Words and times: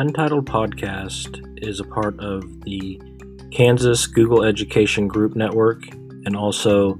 Untitled 0.00 0.46
Podcast 0.46 1.62
is 1.62 1.78
a 1.78 1.84
part 1.84 2.18
of 2.20 2.62
the 2.62 2.98
Kansas 3.50 4.06
Google 4.06 4.42
Education 4.42 5.06
Group 5.06 5.36
Network 5.36 5.86
and 6.24 6.34
also 6.34 6.98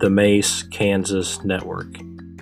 the 0.00 0.10
Mace 0.10 0.64
Kansas 0.64 1.44
Network. 1.44 1.96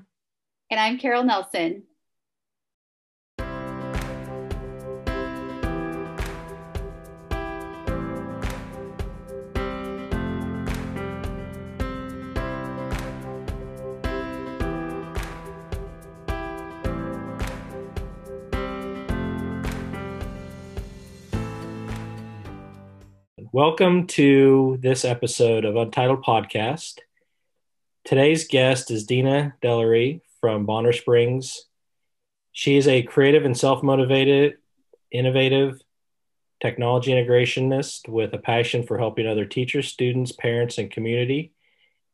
And 0.71 0.79
I'm 0.79 0.97
Carol 0.97 1.25
Nelson. 1.25 1.83
Welcome 23.57 24.05
to 24.09 24.77
this 24.81 25.03
episode 25.03 25.65
of 25.65 25.75
Untitled 25.75 26.23
Podcast. 26.23 26.99
Today's 28.05 28.47
guest 28.47 28.91
is 28.91 29.07
Dina 29.07 29.55
Dellery 29.63 30.21
from 30.39 30.67
Bonner 30.67 30.93
Springs. 30.93 31.65
She 32.51 32.77
is 32.77 32.87
a 32.87 33.01
creative 33.01 33.45
and 33.45 33.57
self 33.57 33.81
motivated, 33.81 34.57
innovative 35.11 35.81
technology 36.61 37.11
integrationist 37.11 38.07
with 38.07 38.31
a 38.35 38.37
passion 38.37 38.83
for 38.83 38.99
helping 38.99 39.25
other 39.25 39.45
teachers, 39.45 39.87
students, 39.87 40.31
parents, 40.31 40.77
and 40.77 40.91
community 40.91 41.51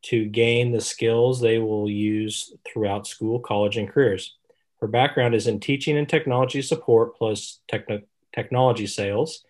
to 0.03 0.23
gain 0.23 0.72
the 0.72 0.80
skills 0.80 1.41
they 1.41 1.59
will 1.59 1.89
use 1.89 2.53
throughout 2.66 3.05
school, 3.05 3.38
college, 3.41 3.75
and 3.75 3.89
careers. 3.89 4.38
Her 4.80 4.88
background 4.88 5.35
is 5.35 5.47
in 5.47 5.59
teaching 5.59 5.97
and 5.97 6.07
technology 6.07 6.61
support 6.61 7.17
plus 7.17 7.59
techn- 7.69 8.05
technology 8.33 8.88
sales 8.88 9.44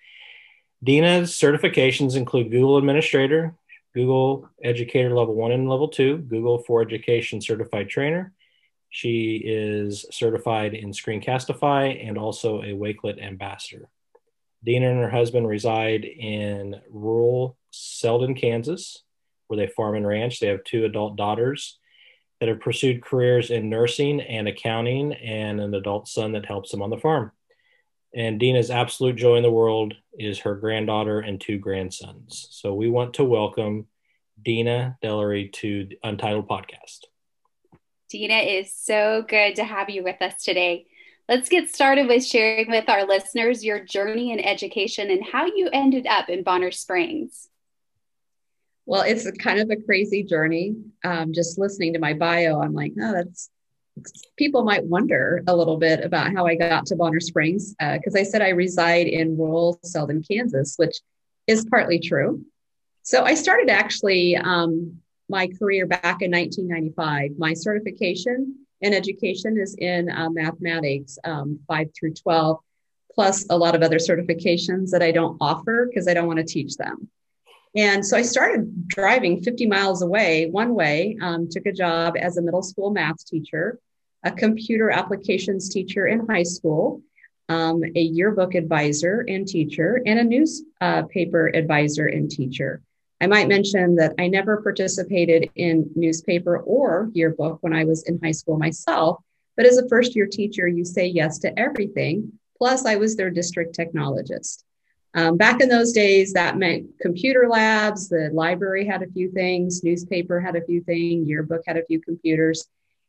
Dina's 0.84 1.32
certifications 1.32 2.18
include 2.18 2.52
Google 2.52 2.78
Administrator, 2.78 3.56
Google 3.94 4.50
Educator 4.64 5.16
Level 5.16 5.34
1 5.34 5.52
and 5.52 5.70
Level 5.70 5.88
2, 5.88 6.18
Google 6.18 6.60
for 6.60 6.82
Education 6.82 7.40
Certified 7.40 7.90
Trainer. 7.90 8.34
She 8.90 9.42
is 9.46 10.06
certified 10.12 10.74
in 10.74 10.92
Screencastify 10.92 12.06
and 12.06 12.18
also 12.18 12.62
a 12.62 12.74
Wakelet 12.74 13.24
Ambassador. 13.24 13.88
Dina 14.64 14.90
and 14.90 15.00
her 15.00 15.10
husband 15.10 15.48
reside 15.48 16.06
in 16.06 16.82
rural 16.90 17.58
Selden, 17.72 18.36
Kansas, 18.36 19.04
where 19.48 19.58
they 19.58 19.68
farm 19.68 19.96
and 19.96 20.08
ranch. 20.08 20.40
They 20.40 20.48
have 20.48 20.64
two 20.64 20.86
adult 20.86 21.16
daughters 21.16 21.80
that 22.40 22.50
have 22.50 22.60
pursued 22.60 23.04
careers 23.04 23.52
in 23.52 23.70
nursing 23.70 24.22
and 24.22 24.48
accounting, 24.48 25.14
and 25.14 25.62
an 25.62 25.74
adult 25.74 26.08
son 26.08 26.34
that 26.34 26.46
helps 26.46 26.72
them 26.72 26.82
on 26.82 26.90
the 26.90 26.98
farm. 26.98 27.32
And 28.16 28.40
Dina's 28.40 28.70
absolute 28.70 29.16
joy 29.16 29.38
in 29.38 29.44
the 29.44 29.52
world 29.52 29.96
is 30.20 30.40
her 30.40 30.56
granddaughter 30.56 31.20
and 31.20 31.42
two 31.42 31.58
grandsons. 31.58 32.48
So 32.52 32.74
we 32.74 32.88
want 32.88 33.16
to 33.16 33.24
welcome 33.24 33.88
Dina 34.44 34.98
Dellery 35.04 35.52
to 35.54 35.86
the 35.86 35.98
Untitled 36.04 36.48
Podcast. 36.48 37.06
Dina, 38.10 38.36
is 38.36 38.72
so 38.72 39.24
good 39.28 39.56
to 39.56 39.64
have 39.64 39.90
you 39.90 40.04
with 40.04 40.22
us 40.22 40.44
today. 40.44 40.86
Let's 41.28 41.50
get 41.50 41.74
started 41.74 42.08
with 42.08 42.24
sharing 42.24 42.70
with 42.70 42.88
our 42.88 43.08
listeners 43.08 43.66
your 43.66 43.80
journey 43.84 44.32
in 44.32 44.40
education 44.40 45.10
and 45.10 45.26
how 45.26 45.48
you 45.48 45.70
ended 45.74 46.06
up 46.06 46.30
in 46.30 46.44
Bonner 46.44 46.70
Springs. 46.70 47.50
Well, 48.86 49.02
it's 49.02 49.30
kind 49.32 49.60
of 49.60 49.72
a 49.72 49.82
crazy 49.82 50.24
journey. 50.24 50.76
Um, 51.04 51.34
just 51.34 51.58
listening 51.58 51.94
to 51.94 52.00
my 52.00 52.14
bio, 52.14 52.62
I'm 52.62 52.74
like, 52.74 52.94
oh, 53.02 53.14
that's 53.14 53.50
people 54.38 54.64
might 54.64 54.84
wonder 54.84 55.44
a 55.48 55.56
little 55.56 55.78
bit 55.78 56.04
about 56.04 56.34
how 56.34 56.46
I 56.46 56.56
got 56.56 56.86
to 56.88 56.96
Bonner 56.96 57.20
Springs 57.20 57.76
because 57.80 58.16
uh, 58.16 58.20
I 58.20 58.24
said 58.24 58.42
I 58.42 58.50
reside 58.50 59.08
in 59.08 59.38
rural 59.38 59.80
Selden, 59.84 60.24
Kansas, 60.24 60.76
which 60.78 61.00
is 61.48 61.66
partly 61.66 62.00
true. 62.00 62.44
So 63.04 63.24
I 63.24 63.36
started 63.36 63.70
actually 63.70 64.36
um, 64.38 64.98
my 65.30 65.48
career 65.48 65.86
back 65.86 66.22
in 66.22 66.32
1995. 66.32 67.32
My 67.38 67.54
certification 67.54 68.56
in 68.82 68.94
education 68.94 69.58
is 69.60 69.76
in 69.76 70.10
uh, 70.10 70.30
mathematics, 70.30 71.18
um, 71.24 71.60
5 71.68 71.90
through 71.98 72.14
12, 72.14 72.60
plus 73.14 73.46
a 73.50 73.58
lot 73.58 73.76
of 73.76 73.82
other 73.82 73.98
certifications 73.98 74.90
that 74.92 75.02
I 75.02 75.12
don't 75.12 75.38
offer 75.40 75.88
because 75.88 76.08
I 76.08 76.14
don't 76.14 76.28
want 76.28 76.40
to 76.40 76.46
teach 76.46 76.76
them. 76.76 77.10
And 77.76 78.06
so 78.06 78.16
I 78.16 78.22
started 78.22 78.88
driving 78.88 79.42
50 79.42 79.66
miles 79.66 80.04
away 80.04 80.48
one 80.50 80.76
way, 80.76 81.18
um, 81.22 81.50
took 81.50 81.66
a 81.66 81.72
job 81.72 82.16
as 82.20 82.38
a 82.38 82.42
middle 82.42 82.62
school 82.62 82.92
math 82.92 83.26
teacher, 83.26 83.80
a 84.24 84.32
computer 84.32 84.92
applications 84.92 85.70
teacher 85.70 86.06
in 86.06 86.28
high 86.28 86.44
school, 86.44 87.02
um, 87.50 87.82
a 87.96 88.02
yearbook 88.02 88.54
advisor 88.54 89.26
and 89.28 89.48
teacher, 89.48 90.02
and 90.06 90.20
a 90.20 90.24
newspaper 90.24 91.52
uh, 91.54 91.58
advisor 91.58 92.08
and 92.08 92.30
teacher. 92.30 92.82
I 93.20 93.28
might 93.28 93.48
mention 93.48 93.96
that 93.96 94.14
I 94.20 94.28
never 94.28 94.62
participated 94.62 95.50
in 95.56 95.90
newspaper 95.96 96.58
or 96.58 97.10
yearbook 97.14 97.58
when 97.62 97.74
I 97.74 97.86
was 97.86 98.04
in 98.04 98.20
high 98.22 98.32
school 98.32 98.58
myself, 98.58 99.24
but 99.56 99.66
as 99.66 99.78
a 99.78 99.88
first 99.88 100.16
year 100.16 100.28
teacher, 100.28 100.68
you 100.68 100.86
say 100.86 101.08
yes 101.08 101.40
to 101.40 101.60
everything. 101.60 102.34
Plus, 102.58 102.86
I 102.86 102.98
was 102.98 103.16
their 103.16 103.30
district 103.30 103.78
technologist. 103.78 104.64
Um, 105.16 105.38
back 105.38 105.62
in 105.62 105.70
those 105.70 105.92
days, 105.92 106.34
that 106.34 106.58
meant 106.58 106.88
computer 107.00 107.48
labs, 107.48 108.10
the 108.10 108.32
library 108.34 108.86
had 108.86 109.04
a 109.04 109.12
few 109.12 109.32
things, 109.32 109.84
newspaper 109.84 110.40
had 110.40 110.56
a 110.56 110.66
few 110.66 110.82
things, 110.82 111.28
yearbook 111.28 111.62
had 111.68 111.78
a 111.78 111.86
few 111.86 112.02
computers, 112.02 112.68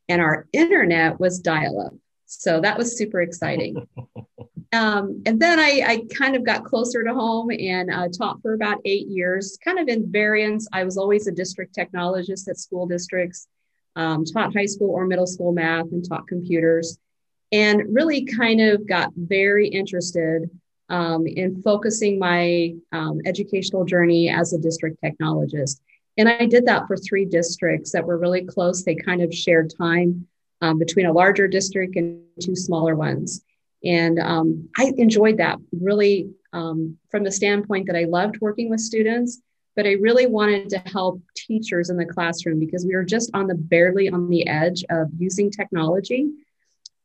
and 0.08 0.20
our 0.20 0.46
internet 0.52 1.18
was 1.18 1.38
dial 1.38 1.80
up. 1.80 1.94
So 2.26 2.60
that 2.60 2.76
was 2.76 2.98
super 2.98 3.22
exciting. 3.22 3.86
um, 4.72 5.22
and 5.24 5.40
then 5.40 5.58
I, 5.58 5.82
I, 5.86 6.02
kind 6.14 6.36
of 6.36 6.44
got 6.44 6.64
closer 6.64 7.04
to 7.04 7.14
home 7.14 7.50
and 7.50 7.90
uh, 7.90 8.08
taught 8.08 8.42
for 8.42 8.52
about 8.52 8.78
eight 8.84 9.06
years, 9.08 9.58
kind 9.64 9.78
of 9.78 9.88
in 9.88 10.10
variance. 10.10 10.68
I 10.72 10.84
was 10.84 10.98
always 10.98 11.26
a 11.26 11.32
district 11.32 11.74
technologist 11.74 12.48
at 12.48 12.58
school 12.58 12.86
districts, 12.86 13.46
um, 13.96 14.24
taught 14.26 14.54
high 14.54 14.66
school 14.66 14.90
or 14.90 15.06
middle 15.06 15.26
school 15.26 15.52
math, 15.52 15.86
and 15.92 16.06
taught 16.06 16.28
computers, 16.28 16.98
and 17.52 17.82
really 17.88 18.26
kind 18.26 18.60
of 18.60 18.86
got 18.86 19.10
very 19.16 19.68
interested 19.68 20.50
um, 20.88 21.26
in 21.26 21.62
focusing 21.62 22.18
my 22.18 22.74
um, 22.92 23.20
educational 23.24 23.84
journey 23.84 24.28
as 24.28 24.52
a 24.52 24.58
district 24.58 24.98
technologist. 25.02 25.80
And 26.16 26.28
I 26.28 26.46
did 26.46 26.66
that 26.66 26.86
for 26.86 26.96
three 26.96 27.24
districts 27.24 27.92
that 27.92 28.06
were 28.06 28.18
really 28.18 28.44
close. 28.44 28.84
They 28.84 28.94
kind 28.94 29.22
of 29.22 29.34
shared 29.34 29.72
time 29.76 30.26
um, 30.60 30.78
between 30.78 31.06
a 31.06 31.12
larger 31.12 31.48
district 31.48 31.96
and 31.96 32.22
two 32.40 32.54
smaller 32.54 32.94
ones. 32.94 33.42
And 33.84 34.18
um, 34.18 34.68
I 34.78 34.92
enjoyed 34.96 35.38
that 35.38 35.58
really 35.72 36.30
um, 36.52 36.96
from 37.10 37.24
the 37.24 37.32
standpoint 37.32 37.86
that 37.86 37.96
I 37.96 38.04
loved 38.04 38.40
working 38.40 38.70
with 38.70 38.80
students, 38.80 39.42
but 39.76 39.86
I 39.86 39.92
really 39.92 40.26
wanted 40.26 40.70
to 40.70 40.78
help 40.78 41.20
teachers 41.36 41.90
in 41.90 41.96
the 41.96 42.06
classroom 42.06 42.60
because 42.60 42.86
we 42.86 42.94
were 42.94 43.04
just 43.04 43.30
on 43.34 43.46
the 43.46 43.56
barely 43.56 44.08
on 44.08 44.30
the 44.30 44.46
edge 44.46 44.84
of 44.88 45.08
using 45.18 45.50
technology. 45.50 46.30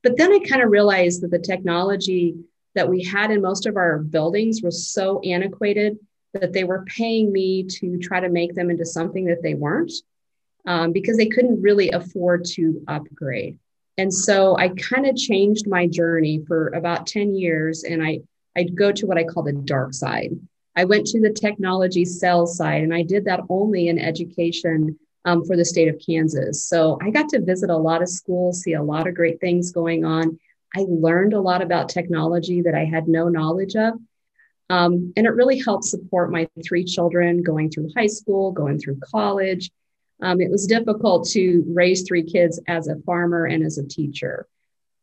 But 0.03 0.17
then 0.17 0.31
I 0.31 0.39
kind 0.39 0.61
of 0.61 0.69
realized 0.69 1.21
that 1.21 1.31
the 1.31 1.39
technology 1.39 2.35
that 2.75 2.89
we 2.89 3.03
had 3.03 3.31
in 3.31 3.41
most 3.41 3.65
of 3.65 3.77
our 3.77 3.99
buildings 3.99 4.61
was 4.61 4.87
so 4.87 5.19
antiquated 5.21 5.97
that 6.33 6.53
they 6.53 6.63
were 6.63 6.85
paying 6.85 7.31
me 7.31 7.63
to 7.63 7.97
try 7.97 8.19
to 8.19 8.29
make 8.29 8.53
them 8.53 8.69
into 8.69 8.85
something 8.85 9.25
that 9.25 9.41
they 9.41 9.55
weren't 9.55 9.91
um, 10.65 10.91
because 10.91 11.17
they 11.17 11.27
couldn't 11.27 11.61
really 11.61 11.89
afford 11.89 12.45
to 12.45 12.83
upgrade. 12.87 13.57
And 13.97 14.13
so 14.13 14.57
I 14.57 14.69
kind 14.69 15.07
of 15.07 15.15
changed 15.15 15.67
my 15.67 15.87
journey 15.87 16.43
for 16.47 16.69
about 16.69 17.07
10 17.07 17.35
years 17.35 17.83
and 17.83 18.03
I, 18.03 18.21
I'd 18.55 18.75
go 18.75 18.91
to 18.91 19.05
what 19.05 19.17
I 19.17 19.23
call 19.23 19.43
the 19.43 19.53
dark 19.53 19.93
side. 19.93 20.31
I 20.75 20.85
went 20.85 21.07
to 21.07 21.19
the 21.19 21.33
technology 21.33 22.05
sales 22.05 22.55
side 22.55 22.83
and 22.83 22.93
I 22.93 23.01
did 23.01 23.25
that 23.25 23.41
only 23.49 23.89
in 23.89 23.99
education 23.99 24.97
um, 25.25 25.43
for 25.43 25.57
the 25.57 25.65
state 25.65 25.89
of 25.89 26.01
Kansas. 26.05 26.63
So 26.63 26.97
I 27.01 27.09
got 27.09 27.27
to 27.29 27.41
visit 27.41 27.69
a 27.69 27.77
lot 27.77 28.01
of 28.01 28.07
schools, 28.07 28.61
see 28.61 28.73
a 28.73 28.83
lot 28.83 29.07
of 29.07 29.15
great 29.15 29.41
things 29.41 29.71
going 29.71 30.05
on. 30.05 30.39
I 30.75 30.85
learned 30.87 31.33
a 31.33 31.41
lot 31.41 31.61
about 31.61 31.89
technology 31.89 32.61
that 32.61 32.75
I 32.75 32.85
had 32.85 33.07
no 33.07 33.27
knowledge 33.27 33.75
of. 33.75 33.95
Um, 34.69 35.13
and 35.17 35.25
it 35.25 35.31
really 35.31 35.59
helped 35.59 35.85
support 35.85 36.31
my 36.31 36.47
three 36.63 36.83
children 36.83 37.41
going 37.41 37.71
through 37.71 37.91
high 37.95 38.07
school, 38.07 38.51
going 38.51 38.77
through 38.77 38.99
college. 38.99 39.71
Um, 40.21 40.41
it 40.41 40.51
was 40.51 40.67
difficult 40.67 41.27
to 41.29 41.63
raise 41.67 42.03
three 42.03 42.23
kids 42.23 42.61
as 42.67 42.87
a 42.87 42.97
farmer 43.05 43.45
and 43.45 43.63
as 43.63 43.77
a 43.77 43.87
teacher. 43.87 44.47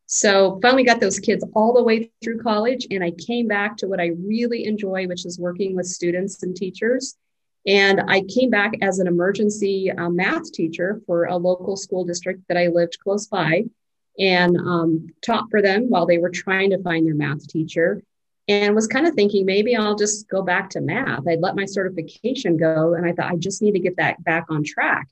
So 0.06 0.60
finally 0.62 0.84
got 0.84 1.00
those 1.00 1.18
kids 1.18 1.44
all 1.54 1.74
the 1.74 1.82
way 1.82 2.12
through 2.22 2.40
college, 2.40 2.86
and 2.92 3.02
I 3.02 3.10
came 3.10 3.48
back 3.48 3.76
to 3.78 3.88
what 3.88 4.00
I 4.00 4.12
really 4.24 4.64
enjoy, 4.64 5.08
which 5.08 5.26
is 5.26 5.38
working 5.38 5.74
with 5.74 5.86
students 5.86 6.42
and 6.44 6.54
teachers. 6.54 7.16
And 7.66 8.00
I 8.06 8.22
came 8.22 8.50
back 8.50 8.74
as 8.82 9.00
an 9.00 9.08
emergency 9.08 9.90
uh, 9.90 10.08
math 10.08 10.52
teacher 10.52 11.00
for 11.06 11.24
a 11.24 11.36
local 11.36 11.76
school 11.76 12.04
district 12.04 12.42
that 12.46 12.56
I 12.56 12.68
lived 12.68 12.98
close 13.02 13.26
by. 13.26 13.64
And 14.18 14.56
um, 14.56 15.08
taught 15.22 15.50
for 15.50 15.60
them 15.62 15.88
while 15.88 16.06
they 16.06 16.18
were 16.18 16.30
trying 16.30 16.70
to 16.70 16.82
find 16.82 17.06
their 17.06 17.14
math 17.14 17.46
teacher 17.48 18.02
and 18.48 18.74
was 18.74 18.86
kind 18.86 19.06
of 19.06 19.14
thinking 19.14 19.44
maybe 19.44 19.74
I'll 19.74 19.96
just 19.96 20.28
go 20.28 20.42
back 20.42 20.70
to 20.70 20.80
math. 20.80 21.26
I'd 21.26 21.40
let 21.40 21.56
my 21.56 21.64
certification 21.64 22.56
go. 22.56 22.94
And 22.94 23.04
I 23.04 23.12
thought 23.12 23.32
I 23.32 23.36
just 23.36 23.60
need 23.60 23.72
to 23.72 23.80
get 23.80 23.96
that 23.96 24.22
back 24.22 24.46
on 24.50 24.62
track. 24.62 25.08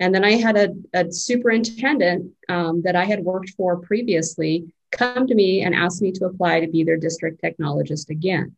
And 0.00 0.12
then 0.12 0.24
I 0.24 0.32
had 0.32 0.56
a, 0.56 0.74
a 0.92 1.12
superintendent 1.12 2.32
um, 2.48 2.82
that 2.82 2.96
I 2.96 3.04
had 3.04 3.20
worked 3.20 3.50
for 3.50 3.76
previously 3.76 4.66
come 4.90 5.26
to 5.26 5.34
me 5.34 5.62
and 5.62 5.74
ask 5.74 6.02
me 6.02 6.10
to 6.12 6.26
apply 6.26 6.60
to 6.60 6.68
be 6.68 6.82
their 6.82 6.96
district 6.96 7.42
technologist 7.42 8.10
again. 8.10 8.56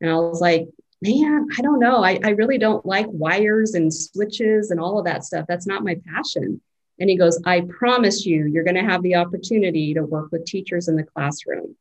And 0.00 0.10
I 0.10 0.14
was 0.14 0.40
like, 0.40 0.68
man, 1.02 1.48
I 1.58 1.62
don't 1.62 1.80
know. 1.80 2.04
I, 2.04 2.20
I 2.22 2.30
really 2.30 2.58
don't 2.58 2.86
like 2.86 3.06
wires 3.08 3.74
and 3.74 3.92
switches 3.92 4.70
and 4.70 4.78
all 4.78 4.98
of 4.98 5.06
that 5.06 5.24
stuff. 5.24 5.46
That's 5.48 5.66
not 5.66 5.84
my 5.84 5.96
passion. 6.06 6.60
And 7.00 7.08
he 7.08 7.16
goes, 7.16 7.40
I 7.46 7.62
promise 7.62 8.26
you, 8.26 8.44
you're 8.44 8.64
going 8.64 8.76
to 8.76 8.82
have 8.82 9.02
the 9.02 9.16
opportunity 9.16 9.94
to 9.94 10.02
work 10.02 10.30
with 10.30 10.44
teachers 10.44 10.86
in 10.86 10.96
the 10.96 11.02
classroom. 11.02 11.74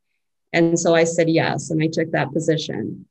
And 0.53 0.79
so 0.79 0.95
I 0.95 1.03
said 1.03 1.29
yes, 1.29 1.69
and 1.69 1.83
I 1.83 1.87
took 1.87 2.11
that 2.11 2.31
position. 2.31 3.05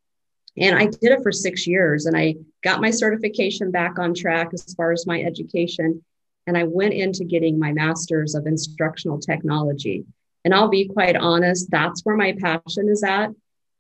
And 0.57 0.77
I 0.77 0.87
did 0.87 1.13
it 1.13 1.23
for 1.23 1.31
six 1.31 1.67
years, 1.67 2.07
and 2.07 2.17
I 2.17 2.37
got 2.65 2.81
my 2.81 2.91
certification 2.91 3.71
back 3.71 3.99
on 3.99 4.15
track 4.15 4.49
as 4.55 4.75
far 4.75 4.91
as 4.91 5.07
my 5.07 5.21
education. 5.21 6.03
And 6.47 6.57
I 6.57 6.65
went 6.65 6.95
into 6.95 7.25
getting 7.25 7.59
my 7.59 7.73
master's 7.73 8.35
of 8.35 8.47
instructional 8.47 9.21
technology. 9.21 10.07
And 10.45 10.55
I'll 10.55 10.69
be 10.69 10.89
quite 10.89 11.15
honest, 11.15 11.71
that's 11.71 12.01
where 12.05 12.17
my 12.17 12.33
passion 12.41 12.89
is 12.89 13.05
at. 13.05 13.31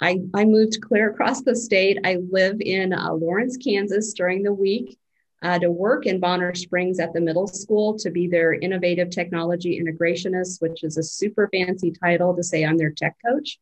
I, 0.02 0.20
I 0.34 0.44
moved 0.44 0.82
clear 0.82 1.10
across 1.10 1.42
the 1.42 1.56
state. 1.56 1.98
I 2.04 2.18
live 2.30 2.60
in 2.60 2.92
uh, 2.92 3.14
Lawrence, 3.14 3.56
Kansas 3.56 4.12
during 4.12 4.42
the 4.42 4.52
week 4.52 4.98
uh, 5.42 5.58
to 5.58 5.70
work 5.70 6.06
in 6.06 6.20
Bonner 6.20 6.54
Springs 6.54 6.98
at 6.98 7.12
the 7.12 7.20
middle 7.20 7.46
school 7.46 7.96
to 7.98 8.10
be 8.10 8.26
their 8.26 8.54
innovative 8.54 9.10
technology 9.10 9.80
integrationist, 9.80 10.60
which 10.60 10.82
is 10.82 10.96
a 10.96 11.02
super 11.02 11.48
fancy 11.52 11.92
title 11.92 12.34
to 12.34 12.42
say 12.42 12.64
I'm 12.64 12.76
their 12.76 12.90
tech 12.90 13.16
coach. 13.24 13.58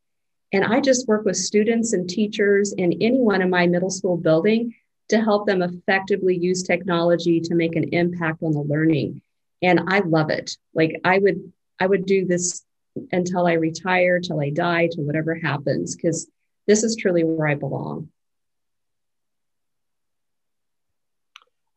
And 0.53 0.65
I 0.65 0.81
just 0.81 1.09
work 1.09 1.25
with 1.25 1.37
students 1.37 1.93
and 1.93 2.09
teachers 2.09 2.73
in 2.73 2.95
anyone 3.01 3.43
in 3.43 3.51
my 3.51 3.67
middle 3.67 3.91
school 3.91 4.17
building 4.17 4.75
to 5.09 5.21
help 5.21 5.47
them 5.47 5.63
effectively 5.63 6.37
use 6.37 6.63
technology 6.63 7.41
to 7.41 7.55
make 7.55 7.77
an 7.77 7.85
impact 7.93 8.43
on 8.43 8.53
the 8.53 8.61
learning. 8.61 9.23
And 9.63 9.81
I 9.89 10.01
love 10.01 10.31
it. 10.31 10.57
Like 10.75 11.01
I 11.05 11.19
would, 11.19 11.53
I 11.79 11.87
would 11.87 12.07
do 12.07 12.25
this 12.27 12.65
until 13.13 13.47
I 13.47 13.55
retire, 13.55 14.21
till 14.21 14.41
I 14.41 14.51
die, 14.51 14.89
till 14.89 15.05
whatever 15.05 15.35
happens, 15.35 15.95
because 15.95 16.29
this 16.67 16.83
is 16.83 16.97
truly 16.97 17.23
where 17.23 17.49
I 17.49 17.55
belong. 17.55 18.09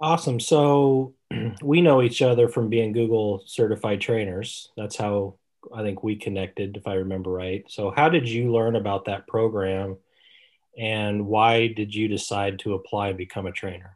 Awesome. 0.01 0.39
So 0.39 1.13
we 1.61 1.81
know 1.81 2.01
each 2.01 2.21
other 2.21 2.47
from 2.47 2.69
being 2.69 2.93
Google 2.93 3.43
certified 3.45 4.01
trainers. 4.01 4.69
That's 4.77 4.95
how 4.95 5.35
I 5.73 5.83
think 5.83 6.03
we 6.03 6.15
connected, 6.15 6.77
if 6.77 6.87
I 6.87 6.95
remember 6.95 7.31
right. 7.31 7.63
So, 7.67 7.91
how 7.91 8.09
did 8.09 8.27
you 8.27 8.51
learn 8.51 8.75
about 8.75 9.05
that 9.05 9.27
program 9.27 9.97
and 10.77 11.27
why 11.27 11.67
did 11.67 11.93
you 11.93 12.07
decide 12.07 12.59
to 12.59 12.73
apply 12.75 13.09
and 13.09 13.17
become 13.17 13.45
a 13.45 13.51
trainer? 13.51 13.95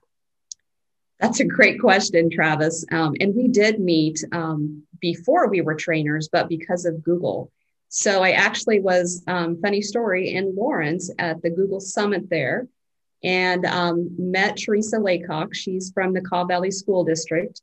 That's 1.20 1.40
a 1.40 1.46
great 1.46 1.80
question, 1.80 2.30
Travis. 2.30 2.86
Um, 2.92 3.16
and 3.22 3.34
we 3.34 3.48
did 3.48 3.80
meet 3.80 4.22
um, 4.34 4.84
before 5.00 5.48
we 5.48 5.62
were 5.62 5.76
trainers, 5.76 6.28
but 6.28 6.50
because 6.50 6.86
of 6.86 7.04
Google. 7.04 7.52
So, 7.88 8.24
I 8.24 8.32
actually 8.32 8.82
was, 8.82 9.24
um, 9.28 9.62
funny 9.62 9.82
story, 9.82 10.34
in 10.34 10.56
Lawrence 10.56 11.10
at 11.18 11.42
the 11.42 11.50
Google 11.50 11.80
Summit 11.80 12.30
there 12.30 12.68
and 13.24 13.66
um, 13.66 14.10
met 14.18 14.58
Teresa 14.58 15.00
Laycock. 15.00 15.54
She's 15.54 15.92
from 15.94 16.14
the 16.14 16.22
Kaw 16.22 16.46
Valley 16.46 16.72
School 16.72 17.04
District. 17.04 17.62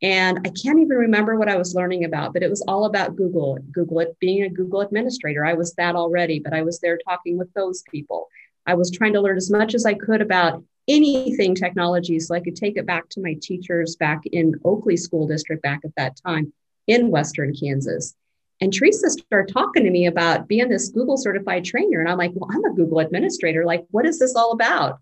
And 0.00 0.38
I 0.46 0.50
can't 0.50 0.78
even 0.78 0.96
remember 0.96 1.36
what 1.36 1.48
I 1.48 1.56
was 1.56 1.74
learning 1.74 2.04
about, 2.04 2.32
but 2.32 2.42
it 2.42 2.50
was 2.50 2.62
all 2.68 2.84
about 2.84 3.16
Google, 3.16 3.58
Google 3.72 4.00
it 4.00 4.16
being 4.20 4.44
a 4.44 4.48
Google 4.48 4.80
administrator. 4.80 5.44
I 5.44 5.54
was 5.54 5.74
that 5.74 5.96
already, 5.96 6.38
but 6.38 6.54
I 6.54 6.62
was 6.62 6.78
there 6.78 6.98
talking 6.98 7.36
with 7.36 7.52
those 7.54 7.82
people. 7.90 8.28
I 8.66 8.74
was 8.74 8.92
trying 8.92 9.14
to 9.14 9.20
learn 9.20 9.36
as 9.36 9.50
much 9.50 9.74
as 9.74 9.84
I 9.84 9.94
could 9.94 10.20
about 10.20 10.62
anything 10.86 11.54
technology 11.54 12.20
so 12.20 12.34
I 12.34 12.40
could 12.40 12.54
take 12.54 12.76
it 12.76 12.86
back 12.86 13.08
to 13.10 13.20
my 13.20 13.36
teachers 13.42 13.96
back 13.96 14.24
in 14.26 14.54
Oakley 14.64 14.96
School 14.96 15.26
District 15.26 15.62
back 15.62 15.80
at 15.84 15.94
that 15.96 16.16
time 16.24 16.52
in 16.86 17.10
Western 17.10 17.54
Kansas. 17.54 18.14
And 18.60 18.72
Teresa 18.72 19.08
started 19.10 19.52
talking 19.52 19.84
to 19.84 19.90
me 19.90 20.06
about 20.06 20.48
being 20.48 20.68
this 20.68 20.88
Google 20.88 21.16
certified 21.16 21.64
trainer. 21.64 22.00
And 22.00 22.08
I'm 22.08 22.18
like, 22.18 22.32
well, 22.34 22.50
I'm 22.52 22.64
a 22.64 22.74
Google 22.74 22.98
administrator. 22.98 23.64
Like, 23.64 23.86
what 23.90 24.06
is 24.06 24.18
this 24.18 24.34
all 24.34 24.52
about? 24.52 24.98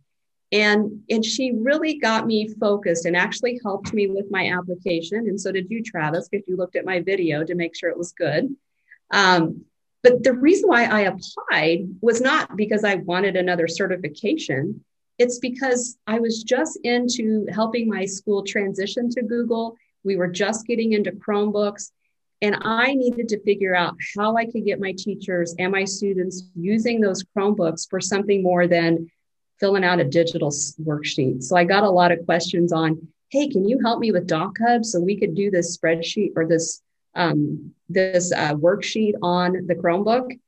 And, 0.53 1.03
and 1.11 1.25
she 1.25 1.53
really 1.53 1.99
got 1.99 2.27
me 2.27 2.49
focused 2.61 3.07
and 3.07 3.17
actually 3.17 3.59
helped 3.65 3.93
me 3.93 4.07
with 4.07 4.27
my 4.31 4.53
application. 4.53 5.19
And 5.29 5.41
so 5.41 5.51
did 5.51 5.71
you, 5.71 5.83
Travis, 5.83 6.29
if 6.33 6.43
you 6.47 6.57
looked 6.57 6.77
at 6.77 6.85
my 6.85 7.01
video 7.01 7.45
to 7.45 7.55
make 7.55 7.75
sure 7.75 7.91
it 7.91 7.99
was 7.99 8.13
good. 8.13 8.55
Um, 9.11 9.65
but 10.03 10.23
the 10.23 10.35
reason 10.35 10.69
why 10.69 10.85
I 10.85 11.01
applied 11.01 11.89
was 12.01 12.21
not 12.21 12.57
because 12.57 12.85
I 12.85 12.97
wanted 12.97 13.35
another 13.35 13.67
certification. 13.67 14.85
It's 15.19 15.41
because 15.41 15.97
I 16.07 16.21
was 16.21 16.45
just 16.45 16.79
into 16.85 17.47
helping 17.51 17.89
my 17.89 18.05
school 18.05 18.45
transition 18.45 19.11
to 19.11 19.23
Google. 19.23 19.77
We 20.05 20.15
were 20.15 20.29
just 20.29 20.67
getting 20.67 20.93
into 20.93 21.11
Chromebooks. 21.11 21.91
And 22.43 22.57
I 22.63 22.93
needed 22.95 23.29
to 23.31 23.41
figure 23.43 23.75
out 23.75 23.97
how 24.17 24.37
I 24.37 24.45
could 24.45 24.65
get 24.65 24.81
my 24.81 24.93
teachers 24.97 25.55
and 25.59 25.73
my 25.73 25.85
students 25.85 26.45
using 26.55 27.01
those 27.01 27.25
Chromebooks 27.25 27.89
for 27.89 28.01
something 28.01 28.43
more 28.43 28.67
than 28.67 29.11
filling 29.59 29.85
out 29.85 30.01
a 30.01 30.05
digital 30.05 30.51
worksheet. 30.51 31.43
So 31.43 31.57
I 31.57 31.65
got 31.65 31.83
a 31.83 31.91
lot 31.91 32.13
of 32.13 32.25
questions 32.27 32.73
on, 32.73 33.09
hey, 33.31 33.49
can 33.49 33.67
you 33.67 33.81
help 33.83 34.01
me 34.01 34.13
with 34.13 34.29
DocHub 34.29 34.85
so 34.85 35.01
we 35.01 35.19
could 35.19 35.35
do 35.35 35.51
this 35.51 35.77
spreadsheet 35.77 36.33
or 36.37 36.47
this 36.47 36.83
um, 37.15 37.73
this 37.89 38.31
uh, 38.33 38.53
worksheet 38.55 39.15
on 39.23 39.67
the 39.67 39.75
Chromebook? 39.75 40.39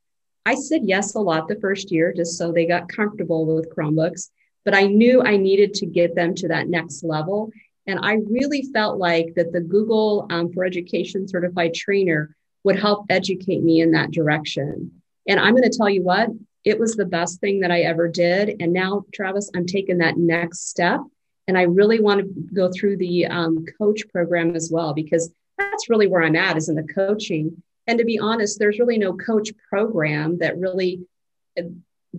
I 0.45 0.55
said 0.55 0.81
yes 0.83 1.15
a 1.15 1.19
lot 1.19 1.47
the 1.47 1.59
first 1.59 1.91
year, 1.91 2.13
just 2.15 2.37
so 2.37 2.51
they 2.51 2.65
got 2.67 2.87
comfortable 2.87 3.45
with 3.45 3.73
Chromebooks. 3.75 4.29
But 4.65 4.75
I 4.75 4.83
knew 4.83 5.23
I 5.23 5.37
needed 5.37 5.73
to 5.75 5.87
get 5.87 6.15
them 6.15 6.35
to 6.35 6.49
that 6.49 6.67
next 6.67 7.03
level. 7.03 7.51
And 7.89 7.99
I 8.01 8.17
really 8.29 8.61
felt 8.71 8.99
like 8.99 9.33
that 9.35 9.51
the 9.51 9.61
Google 9.61 10.27
um, 10.29 10.53
for 10.53 10.63
Education 10.63 11.27
certified 11.27 11.73
trainer 11.73 12.35
would 12.63 12.77
help 12.77 13.05
educate 13.09 13.63
me 13.63 13.81
in 13.81 13.91
that 13.91 14.11
direction. 14.11 14.91
And 15.27 15.39
I'm 15.39 15.55
going 15.55 15.69
to 15.69 15.75
tell 15.75 15.89
you 15.89 16.03
what, 16.03 16.29
it 16.63 16.77
was 16.77 16.95
the 16.95 17.05
best 17.05 17.39
thing 17.39 17.61
that 17.61 17.71
I 17.71 17.81
ever 17.81 18.07
did. 18.07 18.57
And 18.59 18.73
now, 18.73 19.05
Travis, 19.13 19.49
I'm 19.55 19.65
taking 19.65 19.97
that 19.99 20.17
next 20.17 20.69
step. 20.69 20.99
And 21.47 21.57
I 21.57 21.63
really 21.63 21.99
want 21.99 22.19
to 22.21 22.25
go 22.53 22.69
through 22.71 22.97
the 22.97 23.25
um, 23.25 23.65
coach 23.79 24.07
program 24.09 24.55
as 24.55 24.69
well, 24.71 24.93
because 24.93 25.31
that's 25.57 25.89
really 25.89 26.05
where 26.07 26.21
I'm 26.21 26.35
at 26.35 26.57
is 26.57 26.69
in 26.69 26.75
the 26.75 26.83
coaching. 26.83 27.63
And 27.87 27.97
to 27.97 28.05
be 28.05 28.19
honest, 28.19 28.59
there's 28.59 28.77
really 28.77 28.99
no 28.99 29.13
coach 29.13 29.49
program 29.67 30.37
that 30.39 30.59
really, 30.59 31.07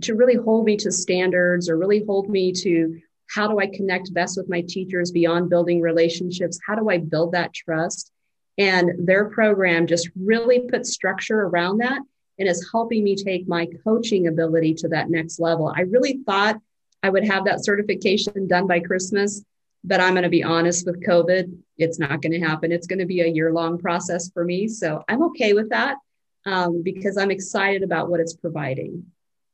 to 0.01 0.15
really 0.15 0.35
hold 0.35 0.65
me 0.65 0.77
to 0.79 0.91
standards 0.91 1.69
or 1.69 1.79
really 1.79 2.03
hold 2.05 2.29
me 2.29 2.53
to 2.55 3.01
how 3.35 3.47
do 3.47 3.61
I 3.61 3.67
connect 3.67 4.13
best 4.13 4.37
with 4.37 4.49
my 4.49 4.61
teachers 4.63 5.13
beyond 5.13 5.51
building 5.51 5.81
relationships? 5.81 6.59
How 6.67 6.75
do 6.75 6.89
I 6.91 6.99
build 6.99 7.33
that 7.33 7.55
trust? 7.55 8.11
And 8.59 9.07
their 9.07 9.27
program 9.27 9.87
just 9.87 10.11
really 10.21 10.61
puts 10.61 10.91
structure 10.91 11.43
around 11.43 11.79
that 11.79 12.01
and 12.39 12.49
is 12.49 12.69
helping 12.73 13.05
me 13.05 13.15
take 13.15 13.47
my 13.47 13.69
coaching 13.85 14.27
ability 14.27 14.75
to 14.75 14.89
that 14.89 15.11
next 15.11 15.39
level. 15.39 15.73
I 15.75 15.83
really 15.83 16.21
thought 16.27 16.61
I 17.03 17.11
would 17.11 17.25
have 17.25 17.45
that 17.45 17.65
certification 17.65 18.49
done 18.49 18.67
by 18.67 18.81
Christmas, 18.81 19.45
but 19.85 20.01
I'm 20.01 20.15
going 20.15 20.25
to 20.25 20.29
be 20.29 20.43
honest 20.43 20.85
with 20.85 21.05
COVID, 21.07 21.57
it's 21.79 21.99
not 21.99 22.21
going 22.21 22.33
to 22.33 22.41
happen. 22.41 22.73
It's 22.73 22.87
going 22.87 22.99
to 22.99 23.07
be 23.07 23.21
a 23.21 23.27
year 23.27 23.53
long 23.53 23.79
process 23.79 24.31
for 24.31 24.45
me. 24.45 24.69
So 24.69 25.05
I'm 25.09 25.23
okay 25.25 25.53
with 25.53 25.71
that 25.71 25.97
um, 26.45 26.83
because 26.83 27.17
I'm 27.17 27.31
excited 27.31 27.83
about 27.83 28.11
what 28.11 28.21
it's 28.21 28.35
providing. 28.35 29.07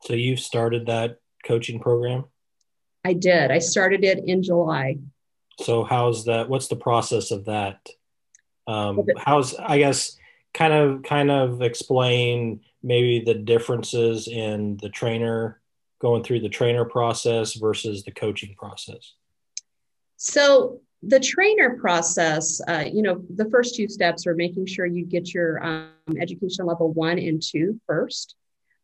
So 0.03 0.15
you've 0.15 0.41
started 0.41 0.87
that 0.87 1.19
coaching 1.45 1.79
program? 1.79 2.25
I 3.07 3.13
did. 3.13 3.53
I 3.53 3.61
started 3.61 4.03
it 4.03 4.25
in 4.27 4.43
July. 4.43 4.99
So 5.61 5.85
how's 5.85 6.25
that? 6.25 6.49
What's 6.49 6.67
the 6.67 6.75
process 6.75 7.31
of 7.31 7.45
that? 7.45 7.89
Um, 8.67 9.07
how's 9.17 9.55
I 9.55 9.79
guess 9.79 10.17
kind 10.53 10.73
of 10.73 11.05
kind 11.05 11.31
of 11.31 11.63
explain 11.63 12.63
maybe 12.83 13.21
the 13.25 13.35
differences 13.35 14.27
in 14.27 14.77
the 14.83 14.89
trainer 14.89 15.61
going 16.01 16.25
through 16.25 16.41
the 16.41 16.49
trainer 16.49 16.85
process 16.85 17.55
versus 17.55 18.03
the 18.03 18.11
coaching 18.11 18.57
process. 18.59 19.15
So 20.17 20.81
the 21.05 21.21
trainer 21.21 21.77
process, 21.77 22.61
uh, 22.67 22.87
you 22.93 23.03
know, 23.03 23.23
the 23.37 23.49
first 23.51 23.77
two 23.77 23.89
steps 23.89 24.27
are 24.27 24.35
making 24.35 24.67
sure 24.67 24.85
you 24.85 25.05
get 25.05 25.33
your 25.33 25.65
um, 25.65 25.91
education 26.21 26.67
level 26.67 26.93
one 26.93 27.21
and 27.21 27.41
two 27.41 27.81
first 27.87 28.35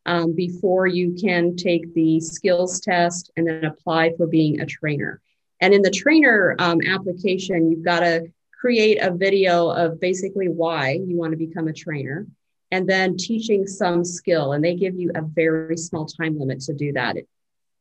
um, 0.07 0.35
before 0.35 0.87
you 0.87 1.17
can 1.21 1.57
take 1.57 1.93
the 1.95 2.21
skills 2.21 2.81
test 2.81 3.31
and 3.37 3.47
then 3.47 3.65
apply 3.65 4.13
for 4.17 4.27
being 4.27 4.61
a 4.61 4.67
trainer. 4.67 5.21
And 5.61 5.73
in 5.73 5.83
the 5.83 5.91
trainer 5.91 6.57
um, 6.59 6.81
application, 6.87 7.71
you've 7.71 7.85
got 7.85 8.01
to 8.01 8.33
create 8.61 8.99
a 9.01 9.13
video 9.13 9.71
of 9.71 10.01
basically 10.01 10.49
why 10.49 10.93
you 10.93 11.17
want 11.17 11.33
to 11.33 11.37
become 11.37 11.69
a 11.69 11.73
trainer 11.73 12.27
and 12.71 12.89
then 12.89 13.17
teaching 13.17 13.67
some 13.67 14.05
skill. 14.05 14.53
And 14.53 14.65
they 14.65 14.75
give 14.75 14.97
you 14.97 15.13
a 15.15 15.23
very 15.23 15.77
small 15.77 16.07
time 16.07 16.39
limit 16.39 16.61
to 16.63 16.73
do 16.73 16.93
that. 16.95 17.17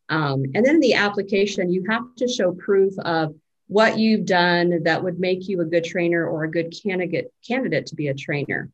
Um, 0.10 0.44
and 0.54 0.66
then 0.66 0.76
in 0.76 0.80
the 0.80 0.96
application, 0.96 1.72
you 1.72 1.86
have 1.90 2.04
to 2.18 2.28
show 2.28 2.52
proof 2.52 2.94
of 3.00 3.34
what 3.68 3.98
you've 3.98 4.26
done 4.26 4.84
that 4.84 5.02
would 5.02 5.20
make 5.20 5.48
you 5.48 5.62
a 5.62 5.66
good 5.66 5.86
trainer 5.86 6.28
or 6.28 6.44
a 6.44 6.52
good 6.52 6.74
candidate 6.84 7.32
candidate 7.48 7.86
to 7.88 7.96
be 7.96 8.10
a 8.10 8.14
trainer. 8.14 8.70